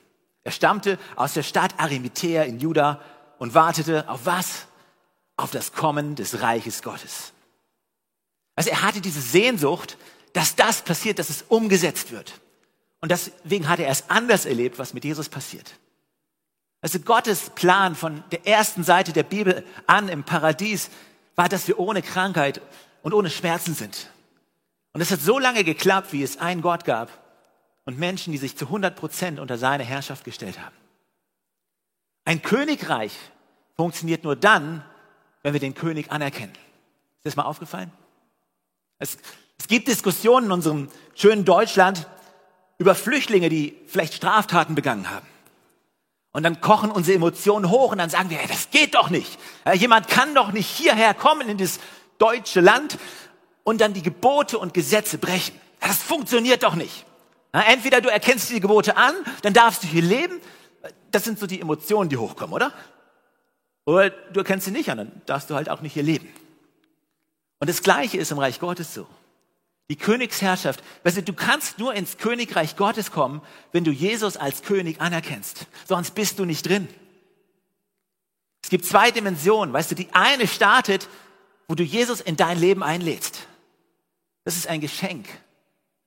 Er 0.44 0.52
stammte 0.52 0.98
aus 1.16 1.34
der 1.34 1.44
Stadt 1.44 1.76
Arimathea 1.78 2.44
in 2.44 2.60
Juda 2.60 3.00
und 3.38 3.54
wartete 3.54 4.10
auf 4.10 4.26
was? 4.26 4.66
Auf 5.38 5.52
das 5.52 5.72
Kommen 5.72 6.16
des 6.16 6.42
Reiches 6.42 6.82
Gottes. 6.82 7.34
Also 8.56 8.70
er 8.70 8.82
hatte 8.82 9.02
diese 9.02 9.22
Sehnsucht, 9.22 9.98
dass 10.34 10.56
das 10.56 10.82
passiert, 10.82 11.20
dass 11.20 11.30
es 11.30 11.44
umgesetzt 11.48 12.12
wird. 12.12 12.41
Und 13.02 13.10
deswegen 13.10 13.68
hat 13.68 13.80
er 13.80 13.88
erst 13.88 14.10
anders 14.10 14.46
erlebt, 14.46 14.80
was 14.80 14.94
mit 14.94 15.04
Jesus 15.04 15.28
passiert. 15.28 15.74
Also 16.82 17.00
Gottes 17.00 17.50
Plan 17.52 17.96
von 17.96 18.24
der 18.32 18.48
ersten 18.48 18.84
Seite 18.84 19.14
der 19.14 19.24
Bibel 19.24 19.66
an 19.88 20.08
im 20.08 20.24
Paradies 20.24 20.90
war, 21.36 21.50
dass 21.50 21.68
wir 21.68 21.80
ohne 21.80 22.02
Krankheit, 22.02 22.62
und 23.04 23.14
ohne 23.14 23.30
Schmerzen 23.30 23.74
sind. 23.74 24.10
Und 24.94 25.02
es 25.02 25.12
hat 25.12 25.22
so 25.22 25.40
lange 25.40 25.64
geklappt, 25.64 26.14
wie 26.14 26.24
es 26.24 26.38
einen 26.38 26.62
Gott 26.62 26.86
gab 26.86 27.10
und 27.86 27.98
Menschen, 27.98 28.32
die 28.32 28.38
sich 28.38 28.58
zu 28.58 28.66
100 28.66 28.96
Prozent 28.96 29.40
unter 29.40 29.58
seine 29.58 29.84
Herrschaft 29.84 30.24
gestellt 30.24 30.60
haben. 30.60 30.76
Ein 32.26 32.42
Königreich 32.42 33.18
funktioniert 33.76 34.24
nur 34.24 34.36
dann, 34.36 34.84
wenn 35.44 35.54
wir 35.54 35.60
den 35.60 35.74
König 35.74 36.12
anerkennen. 36.12 36.54
Ist 37.18 37.26
das 37.26 37.36
mal 37.36 37.44
aufgefallen? 37.44 37.92
Es, 39.00 39.18
es 39.58 39.68
gibt 39.68 39.88
Diskussionen 39.88 40.48
in 40.48 40.52
unserem 40.52 40.90
schönen 41.16 41.46
Deutschland 41.46 42.08
über 42.82 42.96
Flüchtlinge, 42.96 43.48
die 43.48 43.78
vielleicht 43.86 44.16
Straftaten 44.16 44.74
begangen 44.74 45.12
haben. 45.12 45.28
Und 46.32 46.42
dann 46.42 46.62
kochen 46.62 46.90
unsere 46.90 47.16
Emotionen 47.16 47.70
hoch 47.70 47.92
und 47.92 48.00
dann 48.00 48.10
sagen 48.10 48.32
wir, 48.32 48.38
hey, 48.38 48.48
das 48.48 48.72
geht 48.72 48.96
doch 48.96 49.12
nicht. 49.12 49.38
Jemand 49.76 50.08
kann 50.08 50.34
doch 50.34 50.52
nicht 50.52 50.68
hierher 50.68 51.14
kommen 51.14 51.48
in 51.48 51.60
das 51.60 51.80
deutsche 52.18 52.60
Land 52.60 52.98
und 53.64 53.82
dann 53.82 53.94
die 53.94 54.02
Gebote 54.02 54.58
und 54.58 54.74
Gesetze 54.74 55.20
brechen. 55.20 55.54
Das 55.80 55.98
funktioniert 55.98 56.64
doch 56.64 56.74
nicht. 56.74 57.06
Entweder 57.52 58.02
du 58.02 58.10
erkennst 58.10 58.50
die 58.50 58.60
Gebote 58.60 58.98
an, 58.98 59.14
dann 59.44 59.54
darfst 59.54 59.84
du 59.84 59.88
hier 59.88 60.02
leben. 60.02 60.40
Das 61.12 61.24
sind 61.24 61.38
so 61.38 61.46
die 61.46 61.62
Emotionen, 61.62 62.10
die 62.10 62.18
hochkommen, 62.18 62.56
oder? 62.56 62.74
Oder 63.86 64.10
du 64.10 64.40
erkennst 64.40 64.66
sie 64.66 64.72
nicht 64.72 64.90
an, 64.90 64.98
dann 64.98 65.22
darfst 65.28 65.52
du 65.52 65.56
halt 65.56 65.70
auch 65.70 65.82
nicht 65.82 65.94
hier 65.94 66.04
leben. 66.04 66.34
Und 67.60 67.70
das 67.70 67.84
Gleiche 67.84 68.18
ist 68.18 68.32
im 68.32 68.40
Reich 68.40 68.60
Gottes 68.60 68.96
so. 68.96 69.06
Die 69.92 69.98
Königsherrschaft. 69.98 70.82
Weißt 71.04 71.18
du, 71.18 71.22
du 71.24 71.34
kannst 71.34 71.78
nur 71.78 71.94
ins 71.94 72.18
Königreich 72.18 72.78
Gottes 72.78 73.12
kommen, 73.12 73.42
wenn 73.74 73.84
du 73.84 73.92
Jesus 73.92 74.38
als 74.38 74.62
König 74.62 75.02
anerkennst. 75.02 75.68
Sonst 75.86 76.16
bist 76.16 76.40
du 76.40 76.46
nicht 76.46 76.66
drin. 76.66 76.88
Es 78.64 78.70
gibt 78.70 78.86
zwei 78.86 79.12
Dimensionen. 79.12 79.74
Weißt 79.74 79.92
du, 79.92 79.96
die 79.96 80.08
eine 80.14 80.48
startet, 80.48 81.10
wo 81.68 81.76
du 81.76 81.84
Jesus 81.84 82.22
in 82.22 82.38
dein 82.38 82.58
Leben 82.58 82.84
einlädst. 82.84 83.46
Das 84.46 84.56
ist 84.56 84.68
ein 84.68 84.80
Geschenk. 84.80 85.28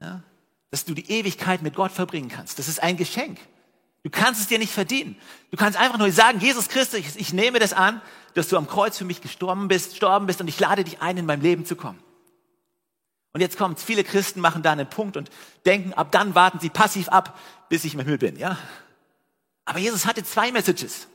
Ja? 0.01 0.23
Dass 0.71 0.87
du 0.87 0.95
die 0.95 1.11
Ewigkeit 1.11 1.61
mit 1.61 1.75
Gott 1.75 1.93
verbringen 1.93 2.31
kannst. 2.31 2.59
Das 2.59 2.69
ist 2.69 2.83
ein 2.83 2.97
Geschenk. 2.97 3.39
Du 4.03 4.09
kannst 4.09 4.41
es 4.41 4.47
dir 4.47 4.59
nicht 4.59 4.73
verdienen. 4.73 5.15
Du 5.51 5.59
kannst 5.59 5.79
einfach 5.79 5.99
nur 5.99 6.11
sagen, 6.11 6.41
Jesus 6.41 6.71
Christus, 6.71 7.01
ich, 7.01 7.21
ich 7.21 7.35
nehme 7.35 7.59
das 7.59 7.75
an, 7.75 8.01
dass 8.33 8.49
du 8.49 8.57
am 8.57 8.67
Kreuz 8.67 8.97
für 8.97 9.05
mich 9.05 9.21
gestorben 9.21 9.69
bist, 9.69 9.91
gestorben 9.91 10.27
bist 10.27 10.41
und 10.41 10.49
ich 10.49 10.59
lade 10.59 10.85
dich 10.85 11.03
ein, 11.03 11.19
in 11.19 11.27
mein 11.27 11.43
Leben 11.43 11.67
zu 11.67 11.77
kommen. 11.77 12.03
Und 13.35 13.41
jetzt 13.41 13.59
kommt's, 13.59 13.83
viele 13.83 14.05
Christen 14.05 14.41
machen 14.41 14.63
da 14.63 14.73
einen 14.73 14.89
Punkt 14.89 15.17
und 15.17 15.29
denken, 15.67 15.93
ab 15.93 16.13
dann 16.13 16.37
warten 16.37 16.61
sie 16.61 16.71
passiv 16.71 17.09
ab, 17.09 17.39
bis 17.69 17.85
ich 17.85 17.95
im 17.95 18.01
Himmel 18.01 18.19
bin, 18.19 18.37
ja? 18.37 18.57
Aber 19.65 19.81
Jesus 19.81 20.07
hatte 20.07 20.23
zwei 20.23 20.53
Messages. 20.53 21.09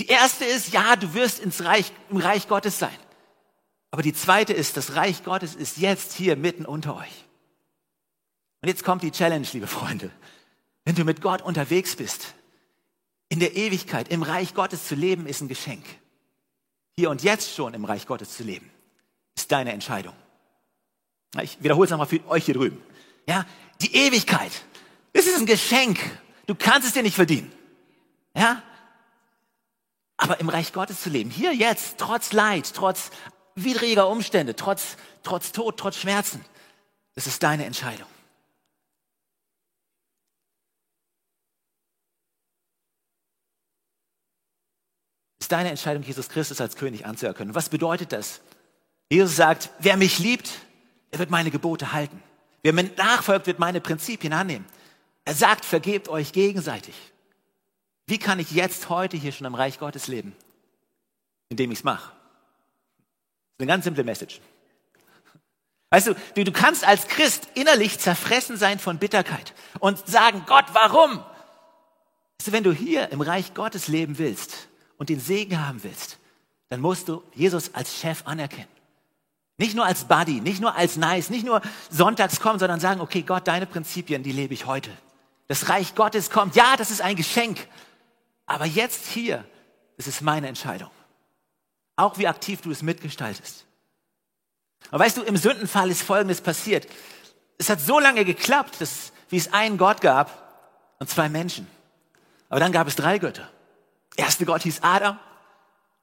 Die 0.00 0.08
erste 0.08 0.44
ist, 0.44 0.72
ja, 0.72 0.96
du 0.96 1.14
wirst 1.14 1.38
ins 1.38 1.62
Reich, 1.64 1.92
im 2.10 2.16
Reich 2.16 2.48
Gottes 2.48 2.80
sein. 2.80 2.96
Aber 3.92 4.02
die 4.02 4.12
zweite 4.12 4.52
ist, 4.52 4.76
das 4.76 4.96
Reich 4.96 5.22
Gottes 5.22 5.54
ist 5.54 5.76
jetzt 5.76 6.14
hier 6.14 6.34
mitten 6.34 6.64
unter 6.64 6.96
euch. 6.96 7.26
Und 8.60 8.68
jetzt 8.68 8.82
kommt 8.82 9.04
die 9.04 9.12
Challenge, 9.12 9.46
liebe 9.52 9.68
Freunde. 9.68 10.10
Wenn 10.84 10.96
du 10.96 11.04
mit 11.04 11.20
Gott 11.20 11.42
unterwegs 11.42 11.94
bist, 11.94 12.34
in 13.28 13.38
der 13.38 13.54
Ewigkeit, 13.54 14.08
im 14.08 14.22
Reich 14.22 14.54
Gottes 14.54 14.88
zu 14.88 14.96
leben, 14.96 15.26
ist 15.26 15.42
ein 15.42 15.48
Geschenk. 15.48 15.84
Hier 16.96 17.08
und 17.08 17.22
jetzt 17.22 17.54
schon 17.54 17.72
im 17.74 17.84
Reich 17.84 18.06
Gottes 18.06 18.36
zu 18.36 18.42
leben, 18.42 18.68
ist 19.36 19.52
deine 19.52 19.72
Entscheidung. 19.72 20.14
Ich 21.40 21.62
wiederhole 21.62 21.84
es 21.84 21.90
nochmal 21.90 22.06
für 22.06 22.20
euch 22.28 22.44
hier 22.44 22.54
drüben. 22.54 22.82
Ja, 23.26 23.46
die 23.80 23.94
Ewigkeit. 23.94 24.52
Das 25.12 25.26
ist 25.26 25.38
ein 25.38 25.46
Geschenk. 25.46 25.98
Du 26.46 26.54
kannst 26.54 26.86
es 26.86 26.94
dir 26.94 27.02
nicht 27.02 27.14
verdienen. 27.14 27.50
Ja? 28.34 28.62
Aber 30.16 30.40
im 30.40 30.48
Reich 30.48 30.72
Gottes 30.72 31.00
zu 31.00 31.10
leben, 31.10 31.30
hier 31.30 31.54
jetzt, 31.54 31.98
trotz 31.98 32.32
Leid, 32.32 32.72
trotz 32.74 33.10
widriger 33.54 34.08
Umstände, 34.08 34.54
trotz, 34.56 34.96
trotz 35.22 35.52
Tod, 35.52 35.78
trotz 35.78 35.96
Schmerzen, 35.96 36.44
das 37.14 37.26
ist 37.26 37.42
deine 37.42 37.64
Entscheidung. 37.64 38.06
ist 45.40 45.50
deine 45.50 45.70
Entscheidung, 45.70 46.04
Jesus 46.04 46.28
Christus 46.28 46.60
als 46.60 46.76
König 46.76 47.04
anzuerkennen. 47.04 47.54
Was 47.56 47.68
bedeutet 47.68 48.12
das? 48.12 48.40
Jesus 49.10 49.34
sagt, 49.34 49.70
wer 49.80 49.96
mich 49.96 50.20
liebt, 50.20 50.50
er 51.12 51.18
wird 51.18 51.30
meine 51.30 51.50
Gebote 51.50 51.92
halten. 51.92 52.20
Wer 52.62 52.72
mir 52.72 52.90
nachfolgt, 52.96 53.46
wird 53.46 53.58
meine 53.58 53.80
Prinzipien 53.80 54.32
annehmen. 54.32 54.66
Er 55.24 55.34
sagt, 55.34 55.64
vergebt 55.64 56.08
euch 56.08 56.32
gegenseitig. 56.32 56.94
Wie 58.06 58.18
kann 58.18 58.40
ich 58.40 58.50
jetzt 58.50 58.88
heute 58.88 59.16
hier 59.16 59.30
schon 59.30 59.46
im 59.46 59.54
Reich 59.54 59.78
Gottes 59.78 60.08
leben? 60.08 60.34
Indem 61.48 61.70
ich 61.70 61.78
es 61.78 61.84
mache. 61.84 62.12
Eine 63.58 63.68
ganz 63.68 63.84
simple 63.84 64.02
Message. 64.02 64.40
Weißt 65.90 66.06
du, 66.06 66.14
du, 66.34 66.44
du 66.44 66.52
kannst 66.52 66.84
als 66.86 67.06
Christ 67.06 67.46
innerlich 67.54 67.98
zerfressen 67.98 68.56
sein 68.56 68.78
von 68.78 68.98
Bitterkeit 68.98 69.52
und 69.78 70.08
sagen, 70.08 70.44
Gott, 70.46 70.64
warum? 70.72 71.18
Weißt 72.38 72.48
du, 72.48 72.52
wenn 72.52 72.64
du 72.64 72.72
hier 72.72 73.10
im 73.10 73.20
Reich 73.20 73.52
Gottes 73.52 73.88
leben 73.88 74.18
willst 74.18 74.68
und 74.96 75.10
den 75.10 75.20
Segen 75.20 75.64
haben 75.64 75.84
willst, 75.84 76.18
dann 76.70 76.80
musst 76.80 77.08
du 77.08 77.22
Jesus 77.34 77.74
als 77.74 77.98
Chef 77.98 78.26
anerkennen. 78.26 78.81
Nicht 79.62 79.76
nur 79.76 79.86
als 79.86 80.06
Buddy, 80.06 80.40
nicht 80.40 80.60
nur 80.60 80.74
als 80.74 80.96
Nice, 80.96 81.30
nicht 81.30 81.46
nur 81.46 81.62
sonntags 81.88 82.40
kommen, 82.40 82.58
sondern 82.58 82.80
sagen, 82.80 83.00
okay, 83.00 83.22
Gott, 83.22 83.46
deine 83.46 83.64
Prinzipien, 83.64 84.24
die 84.24 84.32
lebe 84.32 84.52
ich 84.54 84.66
heute. 84.66 84.90
Das 85.46 85.68
Reich 85.68 85.94
Gottes 85.94 86.30
kommt. 86.30 86.56
Ja, 86.56 86.74
das 86.76 86.90
ist 86.90 87.00
ein 87.00 87.14
Geschenk. 87.14 87.68
Aber 88.44 88.66
jetzt 88.66 89.06
hier, 89.06 89.44
das 89.96 90.08
ist 90.08 90.20
meine 90.20 90.48
Entscheidung. 90.48 90.90
Auch 91.94 92.18
wie 92.18 92.26
aktiv 92.26 92.60
du 92.62 92.72
es 92.72 92.82
mitgestaltest. 92.82 93.64
Aber 94.90 95.04
weißt 95.04 95.18
du, 95.18 95.22
im 95.22 95.36
Sündenfall 95.36 95.92
ist 95.92 96.02
Folgendes 96.02 96.40
passiert. 96.40 96.88
Es 97.56 97.70
hat 97.70 97.80
so 97.80 98.00
lange 98.00 98.24
geklappt, 98.24 98.80
dass, 98.80 99.12
wie 99.28 99.36
es 99.36 99.52
einen 99.52 99.78
Gott 99.78 100.00
gab 100.00 100.96
und 100.98 101.08
zwei 101.08 101.28
Menschen. 101.28 101.68
Aber 102.48 102.58
dann 102.58 102.72
gab 102.72 102.88
es 102.88 102.96
drei 102.96 103.18
Götter. 103.18 103.48
Der 104.18 104.24
erste 104.24 104.44
Gott 104.44 104.62
hieß 104.62 104.80
Adam, 104.82 105.20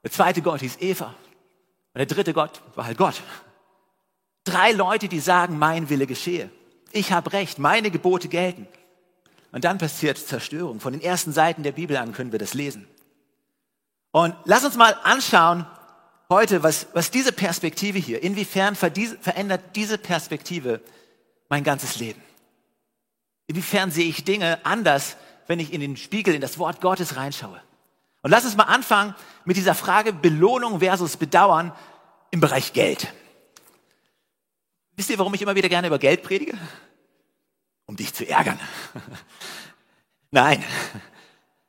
der 0.01 0.11
zweite 0.11 0.41
Gott 0.41 0.61
hieß 0.61 0.77
Eva 0.79 1.07
und 1.07 1.99
der 1.99 2.05
dritte 2.05 2.33
Gott 2.33 2.61
war 2.75 2.85
halt 2.85 2.97
Gott. 2.97 3.21
Drei 4.49 4.71
Leute, 4.71 5.07
die 5.07 5.19
sagen, 5.19 5.59
mein 5.59 5.89
Wille 5.89 6.07
geschehe. 6.07 6.49
Ich 6.91 7.11
habe 7.11 7.33
recht, 7.33 7.59
meine 7.59 7.91
Gebote 7.91 8.29
gelten. 8.29 8.67
Und 9.51 9.63
dann 9.63 9.77
passiert 9.77 10.17
Zerstörung. 10.17 10.79
Von 10.79 10.93
den 10.93 11.03
ersten 11.03 11.31
Seiten 11.31 11.61
der 11.61 11.73
Bibel 11.73 11.95
an 11.97 12.13
können 12.13 12.31
wir 12.31 12.39
das 12.39 12.55
lesen. 12.55 12.87
Und 14.11 14.33
lass 14.45 14.65
uns 14.65 14.75
mal 14.75 14.97
anschauen 15.03 15.67
heute, 16.29 16.63
was, 16.63 16.87
was 16.93 17.11
diese 17.11 17.31
Perspektive 17.31 17.99
hier, 17.99 18.23
inwiefern 18.23 18.75
verändert 18.75 19.75
diese 19.75 19.99
Perspektive 19.99 20.81
mein 21.47 21.63
ganzes 21.63 21.99
Leben? 21.99 22.21
Inwiefern 23.45 23.91
sehe 23.91 24.09
ich 24.09 24.23
Dinge 24.23 24.65
anders, 24.65 25.15
wenn 25.45 25.59
ich 25.59 25.73
in 25.73 25.81
den 25.81 25.95
Spiegel, 25.95 26.33
in 26.33 26.41
das 26.41 26.57
Wort 26.57 26.81
Gottes 26.81 27.15
reinschaue? 27.15 27.61
Und 28.23 28.31
lass 28.31 28.45
uns 28.45 28.57
mal 28.57 28.63
anfangen 28.63 29.13
mit 29.45 29.57
dieser 29.57 29.75
Frage 29.75 30.11
Belohnung 30.11 30.79
versus 30.79 31.17
Bedauern 31.17 31.71
im 32.31 32.39
Bereich 32.39 32.73
Geld. 32.73 33.13
Wisst 34.99 35.09
ihr, 35.11 35.17
warum 35.17 35.33
ich 35.33 35.41
immer 35.41 35.55
wieder 35.55 35.69
gerne 35.69 35.87
über 35.87 35.97
Geld 35.97 36.23
predige? 36.23 36.57
Um 37.85 37.95
dich 37.95 38.13
zu 38.13 38.27
ärgern. 38.27 38.59
Nein. 40.31 40.61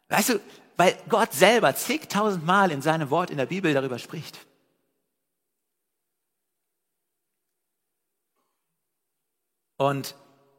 Weißt 0.08 0.30
du, 0.30 0.40
weil 0.76 0.98
Gott 1.08 1.32
selber 1.32 1.76
zigtausendmal 1.76 2.72
in 2.72 2.82
seinem 2.82 3.08
Wort 3.10 3.30
in 3.30 3.36
der 3.36 3.46
Bibel 3.46 3.72
darüber 3.72 4.00
spricht. 4.00 4.36
Und 9.76 10.16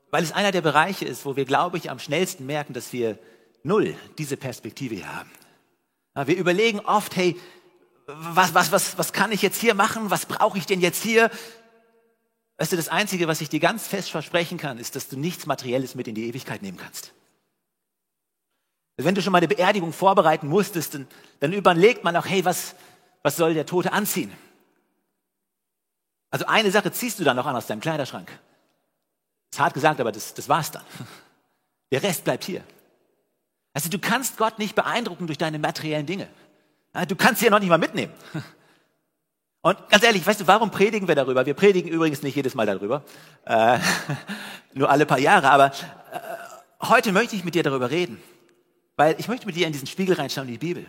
weil 0.09 0.23
es 0.23 0.31
einer 0.31 0.53
der 0.53 0.61
Bereiche 0.61 1.03
ist, 1.03 1.25
wo 1.25 1.35
wir, 1.35 1.43
glaube 1.43 1.75
ich, 1.75 1.91
am 1.91 1.99
schnellsten 1.99 2.45
merken, 2.45 2.71
dass 2.71 2.93
wir 2.93 3.19
null 3.63 3.97
diese 4.17 4.37
Perspektive 4.37 4.95
hier 4.95 5.13
haben. 5.13 5.31
Wir 6.25 6.37
überlegen 6.37 6.79
oft, 6.79 7.17
hey, 7.17 7.37
was, 8.07 8.53
was, 8.53 8.71
was, 8.71 8.97
was 8.97 9.11
kann 9.11 9.33
ich 9.33 9.41
jetzt 9.41 9.59
hier 9.59 9.73
machen? 9.73 10.09
Was 10.09 10.25
brauche 10.25 10.57
ich 10.57 10.65
denn 10.65 10.79
jetzt 10.79 11.03
hier? 11.03 11.29
Weißt 12.61 12.73
du, 12.73 12.77
das 12.77 12.89
Einzige, 12.89 13.27
was 13.27 13.41
ich 13.41 13.49
dir 13.49 13.59
ganz 13.59 13.87
fest 13.87 14.11
versprechen 14.11 14.59
kann, 14.59 14.77
ist, 14.77 14.95
dass 14.95 15.07
du 15.07 15.17
nichts 15.17 15.47
Materielles 15.47 15.95
mit 15.95 16.07
in 16.07 16.13
die 16.13 16.27
Ewigkeit 16.27 16.61
nehmen 16.61 16.77
kannst. 16.77 17.11
Wenn 18.97 19.15
du 19.15 19.23
schon 19.23 19.31
mal 19.31 19.39
eine 19.39 19.47
Beerdigung 19.47 19.91
vorbereiten 19.91 20.47
musstest, 20.47 20.93
dann, 20.93 21.07
dann 21.39 21.53
überlegt 21.53 22.03
man 22.03 22.15
auch, 22.15 22.27
hey, 22.27 22.45
was, 22.45 22.75
was 23.23 23.35
soll 23.35 23.55
der 23.55 23.65
Tote 23.65 23.91
anziehen? 23.91 24.31
Also 26.29 26.45
eine 26.45 26.69
Sache 26.69 26.91
ziehst 26.91 27.19
du 27.19 27.23
dann 27.23 27.35
noch 27.35 27.47
an 27.47 27.55
aus 27.55 27.65
deinem 27.65 27.79
Kleiderschrank. 27.79 28.31
Ist 29.51 29.59
hart 29.59 29.73
gesagt, 29.73 29.99
aber 29.99 30.11
das, 30.11 30.35
das 30.35 30.47
war's 30.47 30.69
dann. 30.69 30.85
Der 31.91 32.03
Rest 32.03 32.25
bleibt 32.25 32.43
hier. 32.43 32.63
Also 33.73 33.89
du 33.89 33.97
kannst 33.97 34.37
Gott 34.37 34.59
nicht 34.59 34.75
beeindrucken 34.75 35.25
durch 35.25 35.39
deine 35.39 35.57
materiellen 35.57 36.05
Dinge. 36.05 36.27
Du 37.07 37.15
kannst 37.15 37.39
sie 37.39 37.45
ja 37.45 37.51
noch 37.51 37.59
nicht 37.59 37.69
mal 37.69 37.79
mitnehmen. 37.79 38.13
Und 39.61 39.89
ganz 39.89 40.03
ehrlich, 40.03 40.25
weißt 40.25 40.41
du, 40.41 40.47
warum 40.47 40.71
predigen 40.71 41.07
wir 41.07 41.15
darüber? 41.15 41.45
Wir 41.45 41.53
predigen 41.53 41.89
übrigens 41.89 42.23
nicht 42.23 42.35
jedes 42.35 42.55
Mal 42.55 42.65
darüber, 42.65 43.03
äh, 43.45 43.77
nur 44.73 44.89
alle 44.89 45.05
paar 45.05 45.19
Jahre, 45.19 45.51
aber 45.51 45.67
äh, 45.67 46.19
heute 46.87 47.11
möchte 47.11 47.35
ich 47.35 47.43
mit 47.43 47.53
dir 47.53 47.61
darüber 47.61 47.91
reden, 47.91 48.19
weil 48.95 49.15
ich 49.19 49.27
möchte 49.27 49.45
mit 49.45 49.55
dir 49.55 49.67
in 49.67 49.73
diesen 49.73 49.87
Spiegel 49.87 50.15
reinschauen, 50.15 50.47
in 50.47 50.53
die 50.53 50.65
Bibel. 50.65 50.85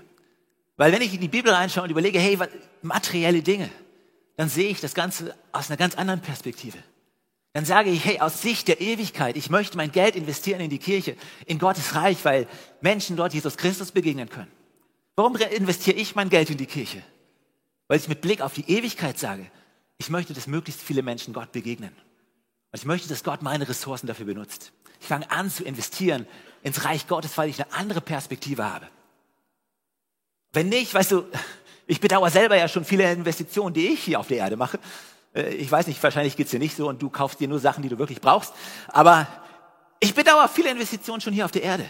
Weil 0.78 0.90
wenn 0.92 1.02
ich 1.02 1.12
in 1.12 1.20
die 1.20 1.28
Bibel 1.28 1.52
reinschaue 1.52 1.84
und 1.84 1.90
überlege, 1.90 2.18
hey, 2.18 2.38
materielle 2.80 3.42
Dinge, 3.42 3.68
dann 4.36 4.48
sehe 4.48 4.70
ich 4.70 4.80
das 4.80 4.94
Ganze 4.94 5.34
aus 5.52 5.68
einer 5.68 5.76
ganz 5.76 5.94
anderen 5.96 6.20
Perspektive. 6.20 6.78
Dann 7.52 7.66
sage 7.66 7.90
ich, 7.90 8.02
hey, 8.02 8.20
aus 8.20 8.40
Sicht 8.40 8.68
der 8.68 8.80
Ewigkeit, 8.80 9.36
ich 9.36 9.50
möchte 9.50 9.76
mein 9.76 9.92
Geld 9.92 10.16
investieren 10.16 10.60
in 10.60 10.70
die 10.70 10.78
Kirche, 10.78 11.16
in 11.44 11.58
Gottes 11.58 11.94
Reich, 11.94 12.24
weil 12.24 12.46
Menschen 12.80 13.16
dort 13.16 13.34
Jesus 13.34 13.58
Christus 13.58 13.92
begegnen 13.92 14.30
können. 14.30 14.50
Warum 15.14 15.36
investiere 15.36 15.98
ich 15.98 16.14
mein 16.14 16.30
Geld 16.30 16.48
in 16.48 16.56
die 16.56 16.64
Kirche? 16.64 17.02
Weil 17.88 17.98
ich 17.98 18.08
mit 18.08 18.20
Blick 18.20 18.40
auf 18.40 18.54
die 18.54 18.68
Ewigkeit 18.70 19.18
sage, 19.18 19.50
ich 19.98 20.10
möchte, 20.10 20.34
dass 20.34 20.46
möglichst 20.46 20.82
viele 20.82 21.02
Menschen 21.02 21.34
Gott 21.34 21.52
begegnen. 21.52 21.92
Und 22.72 22.78
ich 22.78 22.84
möchte, 22.84 23.08
dass 23.08 23.22
Gott 23.22 23.42
meine 23.42 23.68
Ressourcen 23.68 24.06
dafür 24.06 24.26
benutzt. 24.26 24.72
Ich 25.00 25.06
fange 25.06 25.30
an 25.30 25.50
zu 25.50 25.64
investieren 25.64 26.26
ins 26.62 26.84
Reich 26.84 27.06
Gottes, 27.06 27.36
weil 27.36 27.48
ich 27.48 27.62
eine 27.62 27.72
andere 27.72 28.00
Perspektive 28.00 28.64
habe. 28.64 28.88
Wenn 30.52 30.68
nicht, 30.68 30.94
weißt 30.94 31.12
du, 31.12 31.24
ich 31.86 32.00
bedauere 32.00 32.30
selber 32.30 32.56
ja 32.56 32.68
schon 32.68 32.84
viele 32.84 33.10
Investitionen, 33.10 33.74
die 33.74 33.88
ich 33.88 34.02
hier 34.02 34.20
auf 34.20 34.28
der 34.28 34.38
Erde 34.38 34.56
mache. 34.56 34.78
Äh, 35.34 35.54
ich 35.54 35.70
weiß 35.70 35.86
nicht, 35.86 36.02
wahrscheinlich 36.02 36.36
geht's 36.36 36.50
dir 36.50 36.58
nicht 36.58 36.76
so 36.76 36.88
und 36.88 37.02
du 37.02 37.10
kaufst 37.10 37.40
dir 37.40 37.48
nur 37.48 37.58
Sachen, 37.58 37.82
die 37.82 37.88
du 37.88 37.98
wirklich 37.98 38.20
brauchst. 38.20 38.52
Aber 38.88 39.26
ich 40.00 40.14
bedauere 40.14 40.48
viele 40.48 40.70
Investitionen 40.70 41.20
schon 41.20 41.32
hier 41.32 41.44
auf 41.44 41.52
der 41.52 41.62
Erde. 41.62 41.88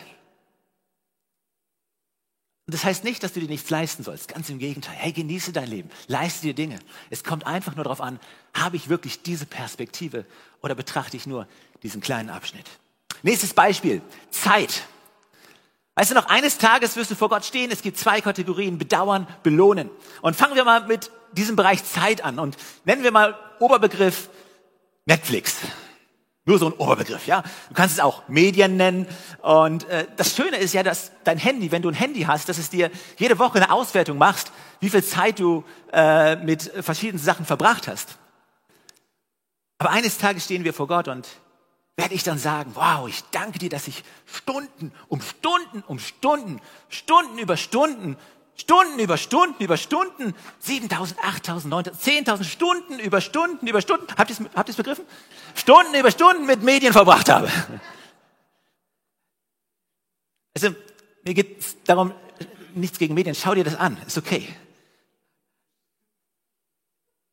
Und 2.73 2.79
das 2.79 2.87
heißt 2.87 3.05
nicht, 3.05 3.23
dass 3.23 3.35
du 3.35 3.41
dir 3.41 3.51
nichts 3.51 3.69
leisten 3.69 4.03
sollst. 4.03 4.29
Ganz 4.29 4.49
im 4.49 4.59
Gegenteil. 4.59 4.95
Hey, 4.97 5.13
genieße 5.13 5.53
dein 5.53 5.69
Leben. 5.69 5.91
Leiste 6.07 6.47
dir 6.47 6.55
Dinge. 6.55 6.79
Es 7.11 7.23
kommt 7.23 7.47
einfach 7.47 7.75
nur 7.75 7.85
darauf 7.85 8.01
an, 8.01 8.19
habe 8.55 8.77
ich 8.77 8.89
wirklich 8.89 9.21
diese 9.21 9.45
Perspektive 9.45 10.25
oder 10.63 10.75
betrachte 10.75 11.19
ich 11.19 11.27
nur 11.27 11.47
diesen 11.83 12.01
kleinen 12.01 12.31
Abschnitt? 12.31 12.65
Nächstes 13.23 13.53
Beispiel. 13.53 14.01
Zeit. 14.31 14.85
Weißt 15.97 16.13
du 16.13 16.15
noch, 16.15 16.31
eines 16.31 16.57
Tages 16.57 16.97
wirst 16.97 17.11
du 17.11 17.15
vor 17.15 17.29
Gott 17.29 17.45
stehen. 17.45 17.71
Es 17.71 17.83
gibt 17.83 17.99
zwei 17.99 18.23
Kategorien. 18.23 18.79
Bedauern, 18.79 19.27
belohnen. 19.43 19.91
Und 20.23 20.35
fangen 20.35 20.55
wir 20.55 20.65
mal 20.65 20.87
mit 20.87 21.11
diesem 21.33 21.57
Bereich 21.57 21.85
Zeit 21.85 22.25
an 22.25 22.39
und 22.39 22.57
nennen 22.87 23.03
wir 23.03 23.13
mal 23.13 23.39
Oberbegriff 23.59 24.31
Netflix. 25.05 25.57
Nur 26.45 26.59
so 26.59 26.67
ein 26.67 26.73
Oberbegriff, 26.73 27.27
ja. 27.27 27.43
Du 27.69 27.75
kannst 27.75 27.95
es 27.95 28.01
auch 28.01 28.27
Medien 28.29 28.77
nennen. 28.77 29.07
Und 29.43 29.89
äh, 29.89 30.07
das 30.17 30.35
Schöne 30.35 30.57
ist 30.57 30.75
ja, 30.75 30.83
dass 30.83 31.13
dein 31.23 31.39
Handy, 31.39 31.71
wenn 31.71 31.83
du 31.83 31.89
ein 31.89 31.95
Handy 31.95 32.23
hast, 32.23 32.49
dass 32.49 32.59
es 32.59 32.69
dir 32.69 32.91
jede 33.17 33.39
Woche 33.39 33.59
eine 33.59 33.71
Auswertung 33.71 34.19
machst, 34.19 34.51
wie 34.81 34.91
viel 34.91 35.05
Zeit 35.05 35.39
du 35.39 35.63
äh, 35.93 36.35
mit 36.37 36.63
verschiedenen 36.81 37.23
Sachen 37.23 37.47
verbracht 37.47 37.87
hast. 37.87 38.19
Aber 39.79 39.91
eines 39.91 40.19
Tages 40.19 40.45
stehen 40.45 40.65
wir 40.65 40.75
vor 40.75 40.89
Gott 40.89 41.07
und 41.07 41.29
werde 41.97 42.15
ich 42.15 42.25
dann 42.25 42.39
sagen, 42.39 42.73
wow, 42.75 43.07
ich 43.09 43.23
danke 43.31 43.59
dir, 43.59 43.69
dass 43.69 43.87
ich 43.87 44.03
Stunden 44.27 44.93
um 45.09 45.21
Stunden 45.21 45.85
um 45.87 46.01
Stunden, 46.01 46.61
Stunden 46.89 47.39
über 47.39 47.57
Stunden 47.57 48.17
Stunden 48.63 49.01
über 49.01 49.17
Stunden 49.17 49.61
über 49.61 49.77
Stunden, 49.77 50.35
7000, 50.61 51.19
8000, 51.19 51.71
9000, 51.71 52.29
10.000 52.29 52.45
Stunden 52.45 52.99
über 53.01 53.21
Stunden 53.21 53.67
über 53.67 53.81
Stunden, 53.81 54.07
habt 54.17 54.31
ihr 54.31 54.37
es 54.39 54.57
habt 54.57 54.77
begriffen? 54.77 55.05
Stunden 55.57 55.95
über 55.95 56.13
Stunden 56.13 56.47
mit 56.47 56.63
Medien 56.63 56.93
verbracht 56.93 57.29
habe. 57.29 57.51
Also, 60.55 60.77
mir 61.25 61.35
geht 61.35 61.59
es 61.59 61.77
darum, 61.83 62.13
nichts 62.75 63.01
gegen 63.01 63.15
Medien, 63.15 63.35
schau 63.35 63.53
dir 63.55 63.65
das 63.65 63.75
an, 63.75 64.01
ist 64.07 64.17
okay. 64.17 64.49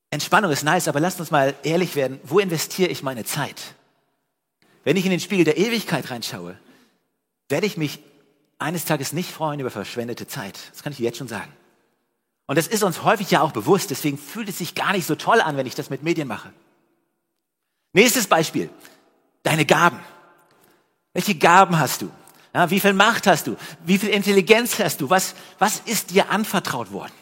Entspannung 0.10 0.52
ist 0.52 0.64
nice, 0.64 0.88
aber 0.88 1.00
lasst 1.00 1.20
uns 1.20 1.30
mal 1.30 1.56
ehrlich 1.62 1.96
werden, 1.96 2.20
wo 2.24 2.40
investiere 2.40 2.90
ich 2.90 3.04
meine 3.04 3.24
Zeit? 3.24 3.76
Wenn 4.84 4.98
ich 4.98 5.06
in 5.06 5.12
den 5.12 5.20
Spiegel 5.20 5.46
der 5.46 5.58
Ewigkeit 5.58 6.10
reinschaue, 6.10 6.58
werde 7.50 7.68
ich 7.68 7.78
mich 7.78 8.00
eines 8.60 8.86
Tages 8.86 9.14
nicht 9.14 9.32
freuen 9.32 9.60
über 9.60 9.72
verschwendete 9.72 10.28
Zeit. 10.28 10.60
Das 10.72 10.84
kann 10.84 10.92
ich 10.92 10.98
dir 10.98 11.06
jetzt 11.06 11.18
schon 11.18 11.30
sagen. 11.30 11.52
Und 12.46 12.58
das 12.58 12.68
ist 12.68 12.84
uns 12.84 13.04
häufig 13.04 13.32
ja 13.32 13.42
auch 13.42 13.52
bewusst, 13.52 13.90
deswegen 13.90 14.18
fühlt 14.18 14.50
es 14.50 14.58
sich 14.58 14.76
gar 14.76 14.92
nicht 14.92 15.06
so 15.06 15.16
toll 15.16 15.40
an, 15.40 15.56
wenn 15.56 15.66
ich 15.66 15.76
das 15.76 15.90
mit 15.90 16.04
Medien 16.04 16.28
mache. 16.28 16.52
Nächstes 17.94 18.28
Beispiel. 18.28 18.70
Deine 19.44 19.66
Gaben. 19.66 20.00
Welche 21.14 21.36
Gaben 21.36 21.80
hast 21.80 22.02
du? 22.02 22.12
Ja, 22.54 22.70
wie 22.70 22.80
viel 22.80 22.94
Macht 22.94 23.28
hast 23.28 23.48
du? 23.48 23.56
Wie 23.86 23.98
viel 23.98 24.10
Intelligenz 24.10 24.78
hast 24.80 25.02
du? 25.02 25.10
Was, 25.10 25.36
was 25.60 25.80
ist 25.86 26.12
dir 26.12 26.30
anvertraut 26.30 26.92
worden? 26.92 27.14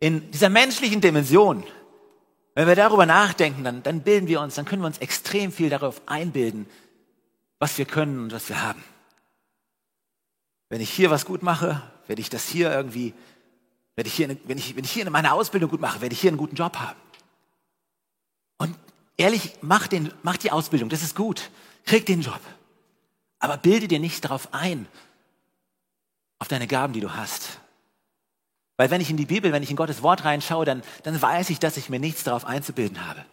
In 0.00 0.30
dieser 0.30 0.50
menschlichen 0.50 1.00
Dimension, 1.00 1.64
wenn 2.54 2.68
wir 2.68 2.76
darüber 2.76 3.06
nachdenken, 3.06 3.64
dann, 3.64 3.82
dann 3.82 4.02
bilden 4.02 4.28
wir 4.28 4.40
uns, 4.40 4.54
dann 4.54 4.66
können 4.66 4.82
wir 4.82 4.86
uns 4.86 4.98
extrem 4.98 5.50
viel 5.50 5.70
darauf 5.70 6.02
einbilden, 6.06 6.66
was 7.58 7.78
wir 7.78 7.86
können 7.86 8.24
und 8.24 8.32
was 8.32 8.48
wir 8.48 8.62
haben 8.62 8.84
wenn 10.68 10.80
ich 10.80 10.90
hier 10.90 11.10
was 11.10 11.24
gut 11.24 11.42
mache, 11.42 11.82
werde 12.06 12.20
ich 12.20 12.30
das 12.30 12.48
hier 12.48 12.70
irgendwie, 12.70 13.14
werde 13.96 14.08
ich 14.08 14.14
hier, 14.14 14.36
wenn 14.44 14.58
ich, 14.58 14.76
wenn 14.76 14.84
ich 14.84 14.90
hier 14.90 15.08
meine 15.10 15.32
Ausbildung 15.32 15.70
gut 15.70 15.80
mache, 15.80 16.00
werde 16.00 16.12
ich 16.12 16.20
hier 16.20 16.30
einen 16.30 16.38
guten 16.38 16.56
Job 16.56 16.76
haben. 16.76 16.98
Und 18.58 18.76
ehrlich, 19.16 19.54
mach, 19.60 19.86
den, 19.86 20.12
mach 20.22 20.36
die 20.36 20.50
Ausbildung, 20.50 20.88
das 20.88 21.02
ist 21.02 21.14
gut. 21.14 21.50
Krieg 21.84 22.06
den 22.06 22.22
Job. 22.22 22.40
Aber 23.38 23.56
bilde 23.56 23.88
dir 23.88 24.00
nicht 24.00 24.24
darauf 24.24 24.52
ein, 24.52 24.86
auf 26.38 26.48
deine 26.48 26.66
Gaben, 26.66 26.92
die 26.92 27.00
du 27.00 27.14
hast. 27.14 27.60
Weil 28.76 28.90
wenn 28.90 29.00
ich 29.00 29.10
in 29.10 29.16
die 29.16 29.26
Bibel, 29.26 29.52
wenn 29.52 29.62
ich 29.62 29.70
in 29.70 29.76
Gottes 29.76 30.02
Wort 30.02 30.24
reinschaue, 30.24 30.64
dann, 30.64 30.82
dann 31.04 31.20
weiß 31.20 31.50
ich, 31.50 31.60
dass 31.60 31.76
ich 31.76 31.88
mir 31.88 32.00
nichts 32.00 32.24
darauf 32.24 32.44
einzubilden 32.44 33.06
habe. 33.06 33.24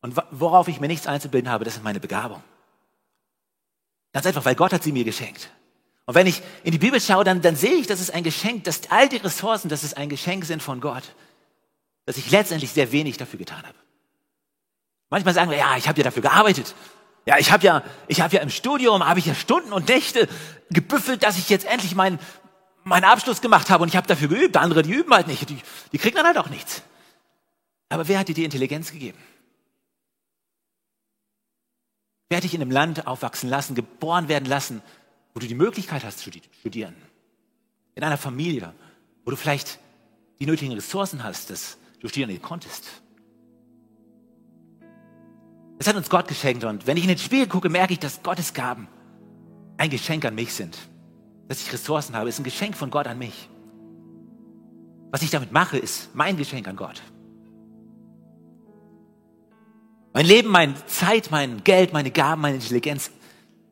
Und 0.00 0.20
worauf 0.32 0.66
ich 0.66 0.80
mir 0.80 0.88
nichts 0.88 1.06
einzubilden 1.06 1.50
habe, 1.50 1.64
das 1.64 1.76
ist 1.76 1.84
meine 1.84 2.00
Begabung. 2.00 2.42
Ganz 4.12 4.26
einfach, 4.26 4.44
weil 4.44 4.56
Gott 4.56 4.72
hat 4.72 4.82
sie 4.82 4.92
mir 4.92 5.04
geschenkt. 5.04 5.50
Und 6.06 6.14
wenn 6.14 6.26
ich 6.26 6.42
in 6.64 6.72
die 6.72 6.78
Bibel 6.78 7.00
schaue, 7.00 7.24
dann, 7.24 7.42
dann 7.42 7.56
sehe 7.56 7.74
ich, 7.74 7.86
dass 7.86 8.00
es 8.00 8.10
ein 8.10 8.24
Geschenk, 8.24 8.64
dass 8.64 8.90
all 8.90 9.08
die 9.08 9.18
Ressourcen, 9.18 9.68
dass 9.68 9.82
es 9.82 9.94
ein 9.94 10.08
Geschenk 10.08 10.44
sind 10.44 10.62
von 10.62 10.80
Gott, 10.80 11.14
dass 12.06 12.16
ich 12.16 12.30
letztendlich 12.30 12.72
sehr 12.72 12.90
wenig 12.92 13.16
dafür 13.16 13.38
getan 13.38 13.62
habe. 13.62 13.78
Manchmal 15.10 15.34
sagen 15.34 15.50
wir, 15.50 15.58
ja, 15.58 15.76
ich 15.76 15.88
habe 15.88 15.98
ja 15.98 16.04
dafür 16.04 16.22
gearbeitet. 16.22 16.74
Ja, 17.24 17.38
ich 17.38 17.52
habe 17.52 17.64
ja, 17.64 17.84
ich 18.08 18.20
habe 18.20 18.34
ja 18.34 18.42
im 18.42 18.50
Studium, 18.50 19.06
habe 19.06 19.20
ich 19.20 19.26
ja 19.26 19.34
Stunden 19.34 19.72
und 19.72 19.88
Nächte 19.88 20.28
gebüffelt, 20.70 21.22
dass 21.22 21.38
ich 21.38 21.48
jetzt 21.48 21.66
endlich 21.66 21.94
meinen 21.94 22.18
meinen 22.84 23.04
Abschluss 23.04 23.40
gemacht 23.40 23.70
habe 23.70 23.82
und 23.82 23.88
ich 23.88 23.96
habe 23.96 24.06
dafür 24.06 24.28
geübt. 24.28 24.56
Andere, 24.56 24.82
die 24.82 24.92
üben 24.92 25.12
halt 25.12 25.26
nicht, 25.26 25.48
die, 25.48 25.58
die 25.92 25.98
kriegen 25.98 26.16
dann 26.16 26.26
halt 26.26 26.38
auch 26.38 26.48
nichts. 26.48 26.82
Aber 27.88 28.08
wer 28.08 28.18
hat 28.18 28.28
dir 28.28 28.34
die 28.34 28.44
Intelligenz 28.44 28.90
gegeben? 28.90 29.18
Wer 32.28 32.38
hat 32.38 32.44
dich 32.44 32.54
in 32.54 32.62
einem 32.62 32.70
Land 32.70 33.06
aufwachsen 33.06 33.48
lassen, 33.48 33.74
geboren 33.74 34.28
werden 34.28 34.46
lassen, 34.46 34.82
wo 35.34 35.40
du 35.40 35.46
die 35.46 35.54
Möglichkeit 35.54 36.04
hast 36.04 36.18
zu 36.18 36.30
studieren. 36.60 36.94
In 37.94 38.04
einer 38.04 38.18
Familie, 38.18 38.74
wo 39.24 39.30
du 39.30 39.36
vielleicht 39.36 39.78
die 40.38 40.46
nötigen 40.46 40.74
Ressourcen 40.74 41.22
hast, 41.22 41.50
dass 41.50 41.78
du 42.00 42.08
studieren 42.08 42.40
konntest. 42.42 42.84
Das 45.78 45.88
hat 45.88 45.96
uns 45.96 46.10
Gott 46.10 46.28
geschenkt 46.28 46.64
und 46.64 46.86
wenn 46.86 46.96
ich 46.96 47.04
in 47.04 47.08
den 47.08 47.18
Spiegel 47.18 47.46
gucke, 47.46 47.68
merke 47.68 47.92
ich, 47.92 47.98
dass 47.98 48.22
Gottes 48.22 48.54
Gaben 48.54 48.88
ein 49.78 49.90
Geschenk 49.90 50.24
an 50.24 50.34
mich 50.34 50.52
sind. 50.54 50.78
Dass 51.48 51.60
ich 51.60 51.72
Ressourcen 51.72 52.14
habe, 52.14 52.28
ist 52.28 52.38
ein 52.38 52.44
Geschenk 52.44 52.76
von 52.76 52.90
Gott 52.90 53.06
an 53.06 53.18
mich. 53.18 53.48
Was 55.10 55.22
ich 55.22 55.30
damit 55.30 55.52
mache, 55.52 55.78
ist 55.78 56.14
mein 56.14 56.36
Geschenk 56.36 56.68
an 56.68 56.76
Gott. 56.76 57.02
Mein 60.14 60.26
Leben, 60.26 60.50
meine 60.50 60.74
Zeit, 60.86 61.30
mein 61.30 61.64
Geld, 61.64 61.92
meine 61.92 62.10
Gaben, 62.10 62.42
meine 62.42 62.56
Intelligenz 62.56 63.10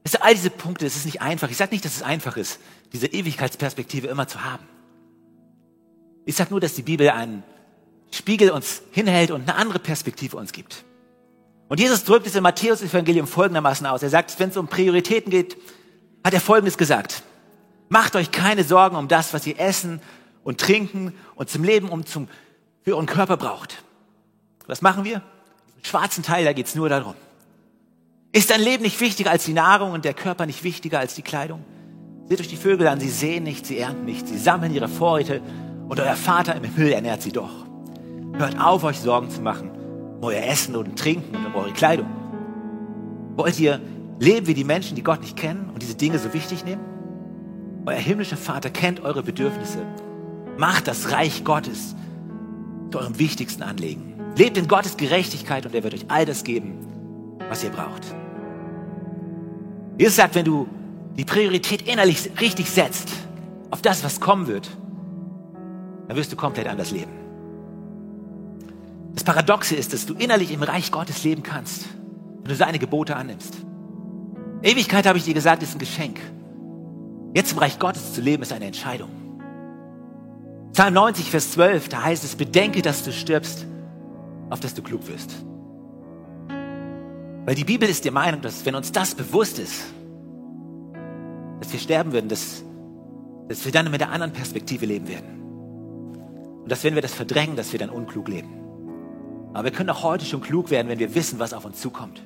es 0.05 0.17
all 0.17 0.35
diese 0.35 0.51
Punkte, 0.51 0.87
es 0.87 0.97
ist 0.97 1.05
nicht 1.05 1.21
einfach. 1.21 1.51
Ich 1.51 1.57
sage 1.57 1.73
nicht, 1.73 1.85
dass 1.85 1.97
es 1.97 2.03
einfach 2.03 2.37
ist, 2.37 2.59
diese 2.93 3.07
Ewigkeitsperspektive 3.07 4.07
immer 4.07 4.27
zu 4.27 4.43
haben. 4.45 4.67
Ich 6.25 6.37
sage 6.37 6.51
nur, 6.51 6.61
dass 6.61 6.75
die 6.75 6.83
Bibel 6.83 7.11
einen 7.11 7.43
Spiegel 8.11 8.51
uns 8.51 8.83
hinhält 8.93 9.31
und 9.31 9.43
eine 9.43 9.57
andere 9.57 9.79
Perspektive 9.79 10.37
uns 10.37 10.53
gibt. 10.53 10.85
Und 11.69 11.79
Jesus 11.79 12.05
drückt 12.05 12.27
es 12.27 12.35
im 12.35 12.43
Matthäus-Evangelium 12.43 13.27
folgendermaßen 13.27 13.87
aus. 13.87 14.03
Er 14.03 14.11
sagt, 14.11 14.39
wenn 14.41 14.51
es 14.51 14.57
um 14.57 14.67
Prioritäten 14.67 15.31
geht, 15.31 15.57
hat 16.25 16.35
er 16.35 16.41
Folgendes 16.41 16.77
gesagt. 16.77 17.23
Macht 17.89 18.17
euch 18.17 18.31
keine 18.33 18.65
Sorgen 18.65 18.97
um 18.97 19.07
das, 19.07 19.33
was 19.35 19.47
ihr 19.47 19.59
essen 19.59 20.01
und 20.43 20.61
trinken 20.61 21.15
und 21.37 21.49
zum 21.49 21.63
Leben 21.63 21.89
um 21.89 22.07
zum, 22.07 22.29
für 22.83 22.95
euren 22.95 23.07
Körper 23.07 23.37
braucht. 23.37 23.83
Was 24.67 24.83
machen 24.83 25.05
wir? 25.05 25.23
Im 25.77 25.85
schwarzen 25.85 26.23
Teil, 26.23 26.45
da 26.45 26.53
geht 26.53 26.67
es 26.67 26.75
nur 26.75 26.89
darum. 26.89 27.15
Ist 28.33 28.51
dein 28.51 28.61
Leben 28.61 28.85
nicht 28.85 29.01
wichtiger 29.01 29.31
als 29.31 29.45
die 29.45 29.53
Nahrung 29.53 29.93
und 29.93 30.05
der 30.05 30.15
Körper 30.15 30.47
nicht 30.47 30.63
wichtiger 30.63 30.99
als 30.99 31.15
die 31.15 31.23
Kleidung? 31.23 31.65
Seht 32.29 32.41
euch 32.41 32.49
die 32.49 32.57
Vögel 32.57 32.87
an, 32.87 33.01
sie 33.01 33.09
sehen 33.09 33.43
nicht, 33.43 33.67
sie 33.67 33.79
ernten 33.79 34.05
nicht, 34.05 34.29
sie 34.29 34.39
sammeln 34.39 34.73
ihre 34.73 34.89
Vorräte 34.89 35.43
und 35.89 35.99
euer 35.99 36.15
Vater 36.15 36.55
im 36.55 36.63
Himmel 36.63 36.93
ernährt 36.93 37.23
sie 37.23 37.33
doch. 37.33 37.67
Hört 38.37 38.61
auf, 38.61 38.85
euch 38.85 39.01
Sorgen 39.01 39.31
zu 39.31 39.43
machen 39.43 39.71
um 40.21 40.27
euer 40.29 40.43
Essen 40.43 40.77
und 40.77 40.99
Trinken 40.99 41.35
und 41.35 41.47
um 41.47 41.55
eure 41.55 41.73
Kleidung. 41.73 42.07
Wollt 43.37 43.59
ihr 43.59 43.81
leben 44.19 44.47
wie 44.47 44.55
die 44.55 44.65
Menschen, 44.65 44.95
die 44.95 45.03
Gott 45.03 45.23
nicht 45.23 45.37
kennen 45.37 45.71
und 45.73 45.83
diese 45.83 45.95
Dinge 45.95 46.19
so 46.19 46.35
wichtig 46.35 46.65
nehmen? 46.65 46.83
Euer 47.87 47.97
himmlischer 47.97 48.37
Vater 48.37 48.69
kennt 48.69 49.01
eure 49.01 49.23
Bedürfnisse. 49.23 49.87
Macht 50.59 50.89
das 50.89 51.11
Reich 51.11 51.43
Gottes 51.43 51.97
zu 52.91 52.99
eurem 52.99 53.19
wichtigsten 53.19 53.63
Anliegen. 53.63 54.15
Lebt 54.37 54.59
in 54.59 54.69
Gottes 54.69 54.99
Gerechtigkeit 54.99 55.65
und 55.65 55.75
er 55.75 55.83
wird 55.83 55.95
euch 55.95 56.05
all 56.09 56.27
das 56.27 56.45
geben, 56.45 56.75
was 57.49 57.65
ihr 57.65 57.71
braucht. 57.71 58.15
Jesus 60.01 60.17
sagt, 60.17 60.35
wenn 60.35 60.47
du 60.47 60.67
die 61.19 61.27
Priorität 61.27 61.87
innerlich 61.87 62.31
richtig 62.41 62.71
setzt, 62.71 63.11
auf 63.71 63.83
das, 63.83 64.03
was 64.03 64.19
kommen 64.19 64.47
wird, 64.47 64.71
dann 66.09 66.17
wirst 66.17 66.33
du 66.33 66.37
komplett 66.37 66.69
anders 66.69 66.91
leben. 66.91 67.11
Das 69.13 69.25
Paradoxe 69.25 69.77
ist, 69.77 69.93
dass 69.93 70.07
du 70.07 70.15
innerlich 70.15 70.53
im 70.53 70.63
Reich 70.63 70.91
Gottes 70.91 71.23
leben 71.23 71.43
kannst, 71.43 71.85
wenn 72.39 72.49
du 72.49 72.55
seine 72.55 72.79
Gebote 72.79 73.15
annimmst. 73.15 73.59
Ewigkeit, 74.63 75.05
habe 75.05 75.19
ich 75.19 75.25
dir 75.25 75.35
gesagt, 75.35 75.63
ist 75.63 75.75
ein 75.75 75.79
Geschenk. 75.79 76.19
Jetzt 77.35 77.53
im 77.53 77.59
Reich 77.59 77.79
Gottes 77.79 78.15
zu 78.15 78.23
leben, 78.23 78.43
ist 78.43 78.55
eine 78.55 78.65
Entscheidung. 78.65 79.11
Psalm 80.73 80.95
90, 80.95 81.31
Vers 81.31 81.53
12, 81.53 81.91
da 81.91 82.05
heißt 82.05 82.25
es, 82.25 82.37
bedenke, 82.37 82.81
dass 82.81 83.05
du 83.05 83.13
stirbst, 83.13 83.67
auf 84.49 84.61
dass 84.61 84.73
du 84.73 84.81
klug 84.81 85.07
wirst. 85.09 85.45
Weil 87.51 87.57
die 87.57 87.65
Bibel 87.65 87.89
ist 87.89 88.05
der 88.05 88.13
Meinung, 88.13 88.43
dass 88.43 88.65
wenn 88.65 88.77
uns 88.77 88.93
das 88.93 89.17
bewusst 89.17 89.59
ist, 89.59 89.83
dass 91.59 91.73
wir 91.73 91.81
sterben 91.81 92.13
würden, 92.13 92.29
dass, 92.29 92.63
dass 93.49 93.65
wir 93.65 93.73
dann 93.73 93.91
mit 93.91 94.01
einer 94.01 94.13
anderen 94.13 94.33
Perspektive 94.33 94.87
leben 94.87 95.09
werden. 95.09 95.43
Und 96.63 96.71
dass 96.71 96.85
wenn 96.85 96.95
wir 96.95 97.03
das 97.03 97.13
verdrängen, 97.13 97.57
dass 97.57 97.73
wir 97.73 97.81
dann 97.81 97.91
unklug 97.91 98.29
leben. 98.29 98.51
Aber 99.53 99.65
wir 99.65 99.73
können 99.73 99.91
auch 99.91 100.05
heute 100.05 100.25
schon 100.27 100.41
klug 100.43 100.71
werden, 100.71 100.87
wenn 100.87 101.01
wir 101.01 101.13
wissen, 101.17 101.41
was 101.41 101.53
auf 101.53 101.65
uns 101.65 101.81
zukommt. 101.81 102.23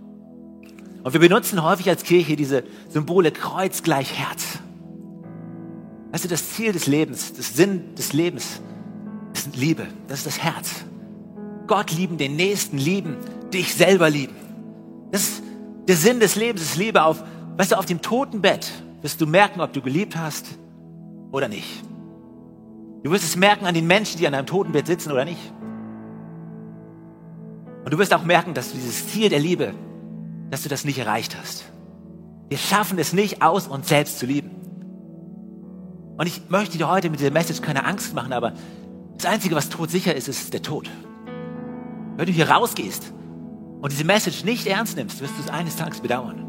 Und 1.03 1.15
wir 1.15 1.21
benutzen 1.21 1.65
häufig 1.65 1.89
als 1.89 2.03
Kirche 2.03 2.37
diese 2.37 2.63
Symbole 2.91 3.33
Kreuz 3.33 3.83
gleich 3.83 4.13
Herz. 4.13 4.59
Weißt 6.13 6.25
du, 6.25 6.29
das 6.29 6.51
Ziel 6.51 6.73
des 6.73 6.87
Lebens, 6.87 7.33
das 7.33 7.57
Sinn 7.57 7.95
des 7.95 8.13
Lebens 8.13 8.61
ist 9.33 9.57
Liebe. 9.57 9.87
Das 10.07 10.19
ist 10.19 10.27
das 10.27 10.43
Herz. 10.43 10.85
Gott 11.67 11.93
lieben, 11.93 12.19
den 12.19 12.37
Nächsten 12.37 12.77
lieben, 12.77 13.17
dich 13.55 13.73
selber 13.73 14.11
lieben. 14.11 14.44
Das 15.15 15.23
ist 15.23 15.45
der 15.87 15.95
Sinn 15.95 16.19
des 16.19 16.35
Lebens, 16.35 16.61
ist 16.61 16.77
Liebe 16.77 17.05
auf, 17.05 17.23
weißt 17.57 17.71
du, 17.71 17.79
auf 17.79 17.87
dem 17.87 18.03
Totenbett 18.03 18.73
wirst 19.01 19.21
du 19.21 19.29
merken, 19.29 19.61
ob 19.61 19.73
du 19.73 19.81
geliebt 19.81 20.17
hast 20.17 20.59
oder 21.31 21.47
nicht. 21.47 21.85
Du 23.05 23.13
wirst 23.13 23.23
es 23.23 23.37
merken 23.37 23.65
an 23.65 23.75
den 23.77 23.87
Menschen, 23.87 24.19
die 24.19 24.27
an 24.27 24.33
deinem 24.33 24.47
Totenbett 24.47 24.89
sitzen 24.89 25.13
oder 25.13 25.25
nicht. 25.25 25.53
Und 27.85 27.93
du 27.93 27.99
wirst 27.99 28.13
auch 28.13 28.25
merken, 28.25 28.55
dass 28.55 28.73
du 28.73 28.75
dieses 28.75 29.07
Ziel 29.07 29.29
der 29.29 29.39
Liebe, 29.39 29.73
dass 30.51 30.65
du 30.65 30.69
das 30.69 30.85
nicht 30.85 30.99
erreicht 30.99 31.37
hast. 31.41 31.65
Wir 32.49 32.59
schaffen 32.59 32.99
es 32.99 33.13
nicht 33.13 33.41
aus, 33.41 33.69
uns 33.69 33.89
selbst 33.89 34.19
zu 34.19 34.27
lieben. 34.27 34.51
Und 36.17 36.27
ich 36.27 36.43
möchte 36.49 36.77
dir 36.77 36.89
heute 36.89 37.09
mit 37.09 37.21
dieser 37.21 37.31
Message 37.31 37.61
keine 37.61 37.85
Angst 37.85 38.15
machen, 38.15 38.33
aber 38.33 38.55
das 39.17 39.27
Einzige, 39.27 39.55
was 39.55 39.69
todsicher 39.69 40.13
ist, 40.13 40.27
ist 40.27 40.53
der 40.53 40.63
Tod. 40.63 40.91
Wenn 42.17 42.27
du 42.27 42.33
hier 42.33 42.51
rausgehst 42.51 43.13
und 43.85 43.93
diese 43.93 44.05
Message 44.05 44.45
nicht 44.45 44.67
ernst 44.67 44.97
nimmst, 44.97 45.21
wirst 45.21 45.37
du 45.37 45.43
es 45.43 45.51
eines 45.51 45.77
Tages 45.77 46.01
bedauern. 46.01 46.43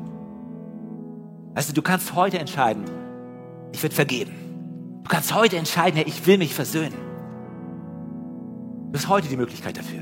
Also 1.54 1.74
du 1.74 1.82
kannst 1.82 2.16
heute 2.16 2.40
entscheiden, 2.40 2.86
ich 3.74 3.84
werde 3.84 3.94
vergeben. 3.94 4.32
Du 5.04 5.10
kannst 5.10 5.36
heute 5.36 5.58
entscheiden, 5.58 5.98
hey, 5.98 6.06
ich 6.08 6.26
will 6.26 6.38
mich 6.38 6.54
versöhnen. 6.54 6.96
Du 8.90 8.98
hast 8.98 9.10
heute 9.10 9.28
die 9.28 9.36
Möglichkeit 9.36 9.76
dafür. 9.76 10.02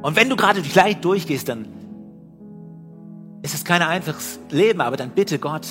Und 0.00 0.16
wenn 0.16 0.30
du 0.30 0.36
gerade 0.36 0.62
durch 0.62 0.74
Leid 0.74 1.04
durchgehst, 1.04 1.50
dann 1.50 1.68
ist 3.42 3.52
es 3.52 3.62
kein 3.62 3.82
einfaches 3.82 4.40
Leben, 4.48 4.80
aber 4.80 4.96
dann 4.96 5.10
bitte 5.10 5.38
Gott, 5.38 5.68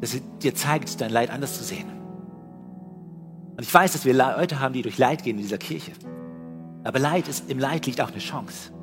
dass 0.00 0.14
er 0.14 0.20
dir 0.44 0.54
zeigt, 0.54 1.00
dein 1.00 1.10
Leid 1.10 1.30
anders 1.30 1.58
zu 1.58 1.64
sehen. 1.64 1.90
Und 3.56 3.62
ich 3.62 3.74
weiß, 3.74 3.94
dass 3.94 4.04
wir 4.04 4.14
Leute 4.14 4.60
haben, 4.60 4.74
die 4.74 4.82
durch 4.82 4.96
Leid 4.96 5.24
gehen 5.24 5.38
in 5.38 5.42
dieser 5.42 5.58
Kirche. 5.58 5.90
Aber 6.84 7.00
Leid 7.00 7.26
ist, 7.26 7.50
im 7.50 7.58
Leid 7.58 7.84
liegt 7.86 8.00
auch 8.00 8.12
eine 8.12 8.20
Chance. 8.20 8.77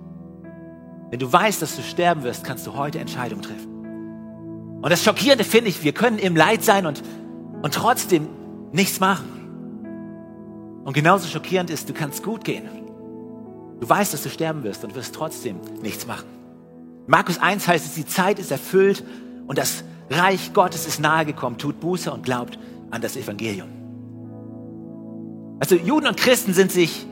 Wenn 1.10 1.20
du 1.20 1.32
weißt, 1.32 1.62
dass 1.62 1.76
du 1.76 1.82
sterben 1.82 2.24
wirst, 2.24 2.44
kannst 2.44 2.66
du 2.68 2.76
heute 2.76 3.00
Entscheidungen 3.00 3.42
treffen. 3.42 4.80
Und 4.82 4.90
das 4.90 5.04
Schockierende 5.04 5.44
finde 5.44 5.70
ich, 5.70 5.84
wir 5.84 5.94
können 5.94 6.18
im 6.20 6.36
Leid 6.36 6.64
sein 6.64 6.86
und, 6.86 7.02
und 7.62 7.74
trotzdem 7.74 8.28
nichts 8.72 9.00
machen. 9.00 10.84
Und 10.84 10.94
genauso 10.94 11.28
schockierend 11.28 11.70
ist, 11.70 11.90
du 11.90 11.94
kannst 11.94 12.24
gut 12.24 12.44
gehen. 12.44 12.70
Du 13.80 13.90
weißt, 13.90 14.14
dass 14.14 14.24
du 14.24 14.30
sterben 14.30 14.64
wirst 14.64 14.84
und 14.84 14.96
wirst 14.96 15.16
trotzdem 15.16 15.60
nichts 15.82 16.06
machen. 16.06 16.28
Markus 17.08 17.40
1 17.40 17.68
heißt 17.68 17.86
es, 17.86 17.94
die 17.96 18.06
Zeit 18.06 18.40
ist 18.40 18.52
erfüllt 18.52 19.04
und 19.48 19.58
das 19.58 19.84
Reich 20.10 20.54
Gottes 20.54 20.86
ist 20.86 21.00
nahegekommen. 21.00 21.58
Tut 21.58 21.80
Buße 21.80 22.12
und 22.12 22.24
glaubt 22.24 22.60
an 22.92 23.02
das 23.02 23.16
Evangelium. 23.16 23.70
Also 25.60 25.76
Juden 25.76 26.08
und 26.08 26.18
Christen 26.18 26.54
sind 26.54 26.72
sich 26.72 27.08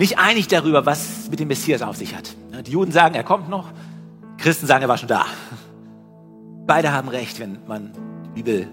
nicht 0.00 0.18
einig 0.18 0.48
darüber, 0.48 0.86
was 0.86 1.28
mit 1.30 1.40
dem 1.40 1.48
Messias 1.48 1.82
auf 1.82 1.94
sich 1.94 2.16
hat. 2.16 2.34
Die 2.66 2.70
Juden 2.70 2.90
sagen, 2.90 3.14
er 3.14 3.22
kommt 3.22 3.50
noch. 3.50 3.68
Christen 4.38 4.66
sagen, 4.66 4.82
er 4.82 4.88
war 4.88 4.96
schon 4.96 5.08
da. 5.08 5.26
Beide 6.66 6.90
haben 6.92 7.08
recht, 7.10 7.38
wenn 7.38 7.58
man 7.66 7.92
die 8.34 8.42
Bibel 8.42 8.68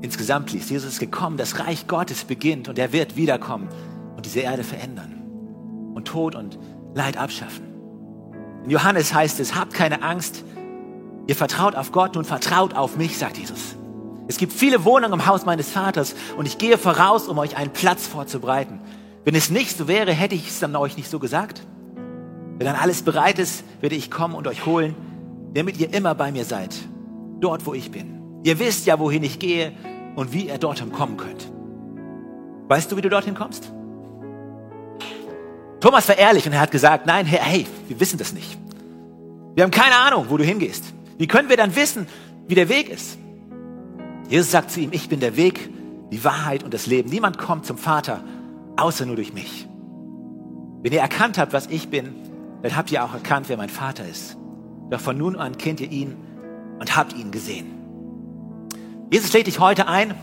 insgesamt 0.00 0.50
liest. 0.52 0.70
Jesus 0.70 0.94
ist 0.94 0.98
gekommen, 0.98 1.36
das 1.36 1.58
Reich 1.58 1.86
Gottes 1.86 2.24
beginnt 2.24 2.68
und 2.68 2.78
er 2.78 2.94
wird 2.94 3.16
wiederkommen 3.16 3.68
und 4.16 4.24
diese 4.24 4.40
Erde 4.40 4.64
verändern 4.64 5.92
und 5.94 6.08
Tod 6.08 6.34
und 6.34 6.58
Leid 6.94 7.18
abschaffen. 7.18 7.66
In 8.64 8.70
Johannes 8.70 9.12
heißt 9.12 9.38
es, 9.38 9.54
habt 9.54 9.74
keine 9.74 10.02
Angst, 10.02 10.44
ihr 11.26 11.36
vertraut 11.36 11.74
auf 11.74 11.92
Gott 11.92 12.16
und 12.16 12.26
vertraut 12.26 12.74
auf 12.74 12.96
mich, 12.96 13.18
sagt 13.18 13.36
Jesus. 13.36 13.76
Es 14.28 14.38
gibt 14.38 14.54
viele 14.54 14.84
Wohnungen 14.86 15.12
im 15.12 15.26
Haus 15.26 15.44
meines 15.44 15.70
Vaters 15.70 16.14
und 16.38 16.46
ich 16.46 16.56
gehe 16.56 16.78
voraus, 16.78 17.28
um 17.28 17.36
euch 17.36 17.58
einen 17.58 17.72
Platz 17.72 18.06
vorzubereiten. 18.06 18.80
Wenn 19.24 19.34
es 19.34 19.50
nicht 19.50 19.76
so 19.76 19.88
wäre, 19.88 20.12
hätte 20.12 20.34
ich 20.34 20.48
es 20.48 20.60
dann 20.60 20.74
euch 20.76 20.96
nicht 20.96 21.10
so 21.10 21.18
gesagt. 21.18 21.62
Wenn 22.58 22.66
dann 22.66 22.76
alles 22.76 23.02
bereit 23.02 23.38
ist, 23.38 23.64
werde 23.80 23.96
ich 23.96 24.10
kommen 24.10 24.34
und 24.34 24.46
euch 24.46 24.66
holen, 24.66 24.94
damit 25.54 25.78
ihr 25.78 25.92
immer 25.92 26.14
bei 26.14 26.32
mir 26.32 26.44
seid, 26.44 26.74
dort 27.40 27.66
wo 27.66 27.74
ich 27.74 27.90
bin. 27.90 28.20
Ihr 28.42 28.58
wisst 28.58 28.86
ja, 28.86 28.98
wohin 28.98 29.22
ich 29.22 29.38
gehe 29.38 29.72
und 30.14 30.32
wie 30.32 30.48
ihr 30.48 30.58
dorthin 30.58 30.92
kommen 30.92 31.16
könnt. 31.16 31.50
Weißt 32.68 32.90
du, 32.90 32.96
wie 32.96 33.02
du 33.02 33.08
dorthin 33.08 33.34
kommst? 33.34 33.72
Thomas 35.80 36.08
war 36.08 36.18
ehrlich 36.18 36.46
und 36.46 36.52
er 36.52 36.60
hat 36.60 36.70
gesagt, 36.70 37.06
nein, 37.06 37.26
hey, 37.26 37.40
hey, 37.42 37.66
wir 37.88 37.98
wissen 38.00 38.18
das 38.18 38.32
nicht. 38.32 38.58
Wir 39.54 39.64
haben 39.64 39.70
keine 39.70 39.96
Ahnung, 39.96 40.26
wo 40.28 40.36
du 40.36 40.44
hingehst. 40.44 40.84
Wie 41.18 41.26
können 41.26 41.48
wir 41.48 41.56
dann 41.56 41.74
wissen, 41.74 42.06
wie 42.46 42.54
der 42.54 42.68
Weg 42.68 42.88
ist? 42.88 43.18
Jesus 44.28 44.50
sagt 44.50 44.70
zu 44.70 44.80
ihm, 44.80 44.90
ich 44.92 45.08
bin 45.08 45.20
der 45.20 45.36
Weg, 45.36 45.70
die 46.12 46.22
Wahrheit 46.22 46.62
und 46.62 46.72
das 46.72 46.86
Leben. 46.86 47.10
Niemand 47.10 47.38
kommt 47.38 47.66
zum 47.66 47.76
Vater, 47.76 48.22
außer 48.80 49.06
nur 49.06 49.16
durch 49.16 49.32
mich. 49.32 49.68
Wenn 50.82 50.92
ihr 50.92 51.00
erkannt 51.00 51.38
habt, 51.38 51.52
was 51.52 51.66
ich 51.66 51.88
bin, 51.88 52.14
dann 52.62 52.76
habt 52.76 52.90
ihr 52.90 53.04
auch 53.04 53.14
erkannt, 53.14 53.48
wer 53.48 53.56
mein 53.56 53.68
Vater 53.68 54.06
ist. 54.06 54.36
Doch 54.90 55.00
von 55.00 55.16
nun 55.16 55.36
an 55.36 55.58
kennt 55.58 55.80
ihr 55.80 55.90
ihn 55.90 56.16
und 56.78 56.96
habt 56.96 57.14
ihn 57.14 57.30
gesehen. 57.30 57.66
Jesus 59.10 59.32
lädt 59.32 59.46
dich 59.46 59.60
heute 59.60 59.86
ein, 59.86 60.14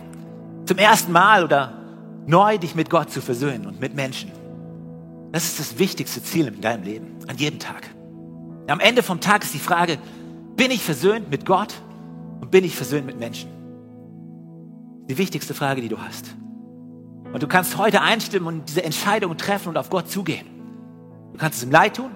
zum 0.66 0.78
ersten 0.78 1.12
Mal 1.12 1.44
oder 1.44 1.74
neu 2.26 2.58
dich 2.58 2.76
mit 2.76 2.90
Gott 2.90 3.12
zu 3.12 3.22
versöhnen 3.22 3.66
und 3.66 3.80
mit 3.80 3.96
Menschen. 3.96 4.32
Das 5.32 5.46
ist 5.46 5.60
das 5.60 5.80
wichtigste 5.80 6.24
Ziel 6.24 6.48
in 6.48 6.62
deinem 6.62 6.84
Leben, 6.84 7.16
an 7.28 7.38
jedem 7.38 7.60
Tag. 7.60 7.90
Am 8.68 8.80
Ende 8.80 9.04
vom 9.04 9.22
Tag 9.22 9.44
ist 9.44 9.54
die 9.54 9.60
Frage, 9.60 9.98
bin 10.56 10.72
ich 10.72 10.84
versöhnt 10.84 11.30
mit 11.30 11.46
Gott 11.46 11.74
und 12.42 12.52
bin 12.52 12.64
ich 12.64 12.76
versöhnt 12.76 13.06
mit 13.06 13.20
Menschen? 13.20 13.50
Die 15.10 15.18
wichtigste 15.18 15.54
Frage, 15.54 15.82
die 15.82 15.90
du 15.90 16.00
hast. 16.00 16.36
Und 17.34 17.44
du 17.44 17.48
kannst 17.48 17.78
heute 17.78 18.02
einstimmen 18.02 18.48
und 18.48 18.70
diese 18.70 18.84
Entscheidung 18.84 19.36
treffen 19.38 19.70
und 19.70 19.78
auf 19.78 19.90
Gott 19.90 20.10
zugehen. 20.10 20.48
Du 21.34 21.38
kannst 21.38 21.60
es 21.60 21.64
im 21.64 21.72
Leid 21.72 21.98
tun 21.98 22.12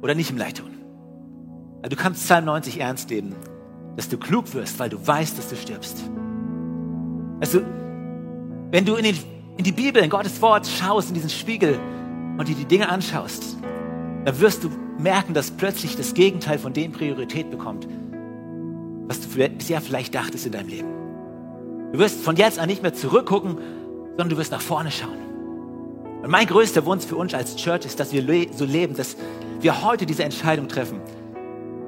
oder 0.00 0.14
nicht 0.14 0.30
im 0.30 0.38
Leid 0.38 0.58
tun. 0.58 0.70
Du 1.82 1.96
kannst 1.96 2.24
Psalm 2.24 2.46
90 2.46 2.80
ernst 2.80 3.10
nehmen, 3.10 3.34
dass 3.96 4.08
du 4.08 4.16
klug 4.16 4.52
wirst, 4.54 4.78
weil 4.78 4.88
du 4.88 5.06
weißt, 5.06 5.36
dass 5.36 5.48
du 5.48 5.56
stirbst. 5.56 5.98
Also, 7.40 7.60
wenn 8.70 8.84
du 8.86 8.94
in, 8.94 9.04
den, 9.04 9.18
in 9.58 9.64
die 9.64 9.72
Bibel, 9.72 10.02
in 10.02 10.08
Gottes 10.08 10.40
Wort 10.40 10.66
schaust, 10.66 11.08
in 11.08 11.14
diesen 11.14 11.30
Spiegel, 11.30 11.78
und 12.38 12.48
dir 12.48 12.54
die 12.54 12.64
Dinge 12.64 12.88
anschaust, 12.88 13.56
dann 14.24 14.40
wirst 14.40 14.64
du 14.64 14.70
merken, 14.98 15.34
dass 15.34 15.50
plötzlich 15.50 15.96
das 15.96 16.14
Gegenteil 16.14 16.58
von 16.58 16.72
dem 16.72 16.92
Priorität 16.92 17.50
bekommt, 17.50 17.86
was 19.06 19.20
du 19.20 19.28
bisher 19.48 19.80
vielleicht 19.80 20.14
dachtest 20.14 20.46
in 20.46 20.52
deinem 20.52 20.68
Leben. 20.68 20.88
Du 21.92 21.98
wirst 21.98 22.20
von 22.22 22.36
jetzt 22.36 22.58
an 22.58 22.68
nicht 22.68 22.82
mehr 22.82 22.94
zurückgucken, 22.94 23.58
sondern 24.16 24.30
du 24.30 24.36
wirst 24.36 24.52
nach 24.52 24.60
vorne 24.60 24.90
schauen. 24.90 25.18
Und 26.22 26.30
mein 26.30 26.46
größter 26.46 26.86
Wunsch 26.86 27.04
für 27.04 27.16
uns 27.16 27.34
als 27.34 27.56
Church 27.56 27.84
ist, 27.84 28.00
dass 28.00 28.12
wir 28.12 28.22
so 28.52 28.64
leben, 28.64 28.96
dass 28.96 29.16
wir 29.60 29.82
heute 29.82 30.06
diese 30.06 30.24
Entscheidung 30.24 30.68
treffen, 30.68 31.00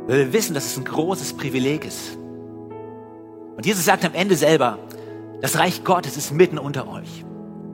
weil 0.06 0.18
wir 0.18 0.32
wissen, 0.32 0.54
dass 0.54 0.66
es 0.66 0.76
ein 0.76 0.84
großes 0.84 1.34
Privileg 1.34 1.84
ist. 1.84 2.16
Und 3.56 3.64
Jesus 3.64 3.84
sagt 3.84 4.04
am 4.04 4.14
Ende 4.14 4.36
selber, 4.36 4.78
das 5.40 5.58
Reich 5.58 5.84
Gottes 5.84 6.16
ist 6.16 6.32
mitten 6.32 6.58
unter 6.58 6.88
euch. 6.88 7.24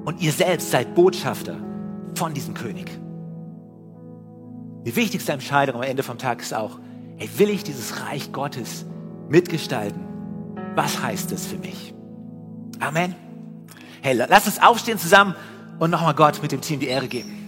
Und 0.04 0.20
ihr 0.20 0.32
selbst 0.32 0.70
seid 0.70 0.94
Botschafter 0.94 1.56
von 2.14 2.34
diesem 2.34 2.54
König. 2.54 2.90
Die 4.84 4.96
wichtigste 4.96 5.32
Entscheidung 5.32 5.76
am 5.76 5.82
Ende 5.82 6.02
vom 6.02 6.18
Tag 6.18 6.40
ist 6.40 6.54
auch, 6.54 6.78
hey, 7.16 7.28
will 7.36 7.50
ich 7.50 7.62
dieses 7.64 8.04
Reich 8.04 8.32
Gottes 8.32 8.84
mitgestalten? 9.28 10.02
Was 10.74 11.02
heißt 11.02 11.30
das 11.30 11.46
für 11.46 11.58
mich? 11.58 11.94
Amen. 12.80 13.31
Hey, 14.04 14.14
lass 14.14 14.46
uns 14.46 14.60
aufstehen 14.60 14.98
zusammen 14.98 15.36
und 15.78 15.90
nochmal 15.90 16.14
Gott 16.14 16.42
mit 16.42 16.50
dem 16.50 16.60
Team 16.60 16.80
die 16.80 16.88
Ehre 16.88 17.06
geben. 17.06 17.41